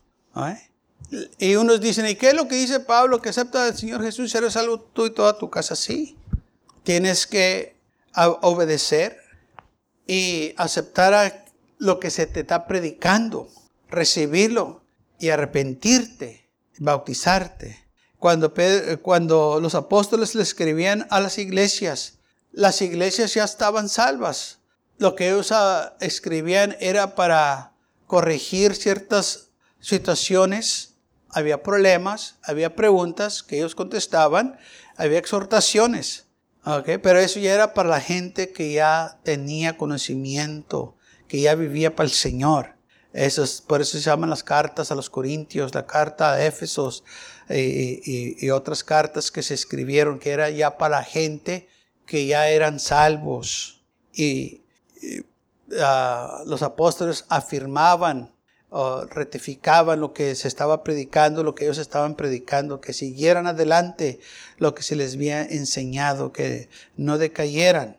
Y 1.39 1.55
unos 1.57 1.81
dicen, 1.81 2.07
¿y 2.07 2.15
qué 2.15 2.29
es 2.29 2.35
lo 2.35 2.49
que 2.49 2.57
dice 2.57 2.81
Pablo? 2.81 3.21
Que 3.23 3.29
acepta 3.31 3.67
al 3.67 3.77
Señor 3.77 4.03
Jesús 4.03 4.27
y 4.27 4.33
serás 4.33 4.55
salvo 4.55 4.81
tú 4.81 5.07
y 5.07 5.11
toda 5.11 5.39
tu 5.39 5.51
casa. 5.51 5.77
Sí. 5.77 6.17
Tienes 6.83 7.27
que 7.27 7.77
obedecer 8.43 9.19
y 10.07 10.55
aceptar 10.57 11.44
lo 11.85 12.01
que 12.01 12.11
se 12.11 12.27
te 12.27 12.41
está 12.41 12.67
predicando, 12.67 13.49
recibirlo 13.89 14.83
y 15.19 15.29
arrepentirte, 15.29 16.49
bautizarte. 16.79 17.85
Cuando, 18.19 18.55
cuando 19.03 19.61
los 19.61 19.75
apóstoles 19.75 20.35
le 20.35 20.43
escribían 20.43 21.07
a 21.11 21.21
las 21.21 21.37
iglesias, 21.37 22.15
las 22.53 22.81
iglesias 22.81 23.35
ya 23.35 23.45
estaban 23.45 23.91
salvas. 23.91 24.61
Lo 24.97 25.15
que 25.15 25.29
ellos 25.29 25.53
ah, 25.53 25.95
escribían 26.01 26.75
era 26.81 27.15
para 27.15 27.75
corregir 28.07 28.75
ciertas 28.75 29.51
situaciones. 29.81 30.95
Había 31.29 31.63
problemas, 31.63 32.37
había 32.43 32.77
preguntas 32.77 33.43
que 33.43 33.59
ellos 33.59 33.75
contestaban, 33.75 34.57
había 34.97 35.19
exhortaciones. 35.19 36.25
Okay, 36.65 36.97
pero 36.97 37.19
eso 37.19 37.41
ya 37.41 37.53
era 37.53 37.75
para 37.75 37.91
la 37.91 38.01
gente 38.01 38.53
que 38.53 38.73
ya 38.73 39.19
tenía 39.23 39.77
conocimiento, 39.77 40.97
que 41.35 41.41
ya 41.41 41.57
vivía 41.57 41.97
para 41.97 42.07
el 42.07 42.15
Señor. 42.15 42.77
Eso 43.13 43.45
por 43.67 43.81
eso 43.81 43.99
se 43.99 44.05
llaman 44.05 44.31
las 44.31 44.45
cartas 44.45 44.93
a 44.93 44.95
los 44.95 45.11
Corintios, 45.11 45.75
la 45.75 45.85
carta 45.85 46.35
a 46.35 46.47
Éfesos 46.47 47.03
eh, 47.49 48.01
y, 48.05 48.51
otras 48.51 48.85
cartas 48.85 49.33
que 49.33 49.43
se 49.43 49.55
escribieron, 49.55 50.21
que 50.21 50.31
era 50.31 50.49
ya 50.51 50.79
para 50.79 50.99
la 50.99 51.03
gente 51.03 51.69
que 52.07 52.27
ya 52.27 52.49
eran 52.51 52.79
salvos. 52.79 53.83
Y, 54.13 54.63
ah, 55.81 56.45
los 56.47 56.63
apóstoles 56.63 57.25
afirmaban 57.29 58.33
o 58.71 59.05
ratificaban 59.05 59.99
lo 59.99 60.13
que 60.13 60.37
se 60.37 60.47
estaba 60.47 60.85
predicando, 60.85 61.43
lo 61.43 61.57
que 61.57 61.65
ellos 61.65 61.79
estaban 61.79 62.15
predicando, 62.15 62.81
que 62.81 62.93
siguieran 62.93 63.49
adelante 63.49 64.21
lo 64.59 64.73
que 64.73 64.85
se 64.85 64.95
les 64.95 65.17
había 65.17 65.43
enseñado, 65.43 66.33
que 66.33 66.69
no 66.97 67.19
decayeran, 67.19 67.97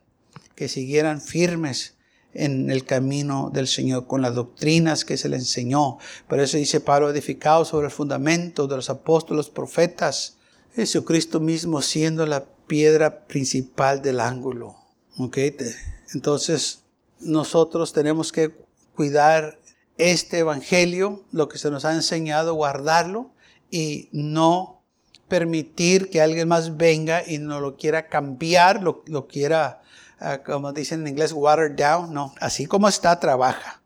que 0.55 0.69
siguieran 0.69 1.19
firmes 1.19 1.94
en 2.35 2.69
el 2.69 2.85
camino 2.85 3.49
del 3.51 3.67
Señor, 3.67 4.05
con 4.05 4.21
las 4.21 4.35
doctrinas 4.35 5.05
que 5.05 5.17
se 5.17 5.29
les 5.29 5.39
enseñó. 5.39 5.97
Por 6.27 6.39
eso 6.39 6.57
dice 6.57 6.79
Pablo, 6.81 7.09
edificado 7.09 7.65
sobre 7.65 7.87
el 7.87 7.91
fundamento 7.91 8.67
de 8.67 8.75
los 8.75 8.89
apóstoles, 8.89 9.49
profetas, 9.49 10.37
Jesucristo 10.75 11.39
mismo 11.39 11.81
siendo 11.81 12.25
la 12.25 12.45
piedra 12.67 13.25
principal 13.25 14.01
del 14.01 14.19
ángulo. 14.19 14.75
¿Okay? 15.17 15.55
Entonces, 16.13 16.83
nosotros 17.19 17.93
tenemos 17.93 18.31
que 18.31 18.53
cuidar 18.93 19.57
este 19.97 20.39
evangelio, 20.39 21.23
lo 21.31 21.47
que 21.47 21.57
se 21.57 21.71
nos 21.71 21.85
ha 21.85 21.93
enseñado, 21.93 22.53
guardarlo 22.53 23.31
y 23.71 24.09
no 24.11 24.75
permitir 25.27 26.09
que 26.09 26.21
alguien 26.21 26.47
más 26.47 26.77
venga 26.77 27.23
y 27.25 27.37
no 27.37 27.59
lo 27.59 27.77
quiera 27.77 28.07
cambiar, 28.07 28.83
lo, 28.83 29.27
quiera, 29.27 29.81
ah, 30.19 30.39
como 30.43 30.73
dicen 30.73 31.01
en 31.01 31.07
inglés, 31.07 31.31
water 31.33 31.75
down. 31.75 32.13
No, 32.13 32.33
así 32.39 32.65
como 32.65 32.87
está, 32.87 33.19
trabaja. 33.19 33.81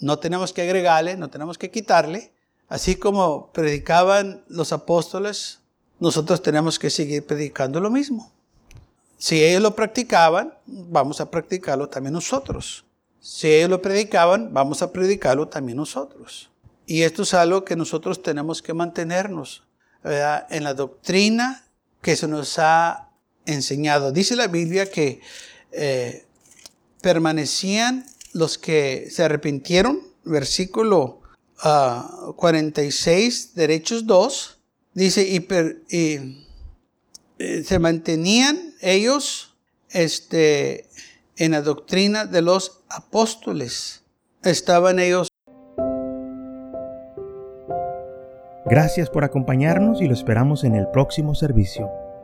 No 0.00 0.18
tenemos 0.18 0.52
que 0.52 0.62
agregarle, 0.62 1.16
no 1.16 1.28
tenemos 1.28 1.58
que 1.58 1.70
quitarle. 1.70 2.32
Así 2.68 2.96
como 2.96 3.50
predicaban 3.52 4.44
los 4.48 4.72
apóstoles, 4.72 5.60
nosotros 5.98 6.42
tenemos 6.42 6.78
que 6.78 6.90
seguir 6.90 7.26
predicando 7.26 7.80
lo 7.80 7.90
mismo. 7.90 8.30
Si 9.16 9.42
ellos 9.42 9.62
lo 9.62 9.74
practicaban, 9.74 10.54
vamos 10.66 11.20
a 11.20 11.30
practicarlo 11.30 11.88
también 11.88 12.12
nosotros. 12.12 12.84
Si 13.20 13.48
ellos 13.48 13.70
lo 13.70 13.82
predicaban, 13.82 14.52
vamos 14.52 14.82
a 14.82 14.92
predicarlo 14.92 15.48
también 15.48 15.76
nosotros. 15.76 16.50
Y 16.86 17.02
esto 17.02 17.22
es 17.22 17.34
algo 17.34 17.64
que 17.64 17.74
nosotros 17.74 18.22
tenemos 18.22 18.62
que 18.62 18.74
mantenernos 18.74 19.64
en 20.04 20.64
la 20.64 20.74
doctrina 20.74 21.64
que 22.00 22.16
se 22.16 22.28
nos 22.28 22.58
ha 22.58 23.07
enseñado. 23.48 24.12
Dice 24.12 24.36
la 24.36 24.46
Biblia 24.46 24.90
que 24.90 25.20
eh, 25.72 26.24
permanecían 27.00 28.06
los 28.32 28.58
que 28.58 29.08
se 29.10 29.24
arrepintieron, 29.24 30.00
versículo 30.24 31.20
46, 32.36 33.48
ah, 33.48 33.52
derechos 33.56 34.06
2, 34.06 34.58
dice, 34.94 35.26
y, 35.26 35.46
eh, 35.90 37.64
se 37.64 37.78
mantenían 37.78 38.74
ellos 38.80 39.56
este, 39.90 40.88
en 41.36 41.52
la 41.52 41.62
doctrina 41.62 42.26
de 42.26 42.42
los 42.42 42.80
apóstoles. 42.88 44.02
Estaban 44.42 44.98
ellos. 44.98 45.28
Gracias 48.66 49.08
por 49.08 49.24
acompañarnos 49.24 50.02
y 50.02 50.06
lo 50.06 50.12
esperamos 50.12 50.62
en 50.62 50.74
el 50.74 50.88
próximo 50.88 51.34
servicio. 51.34 51.90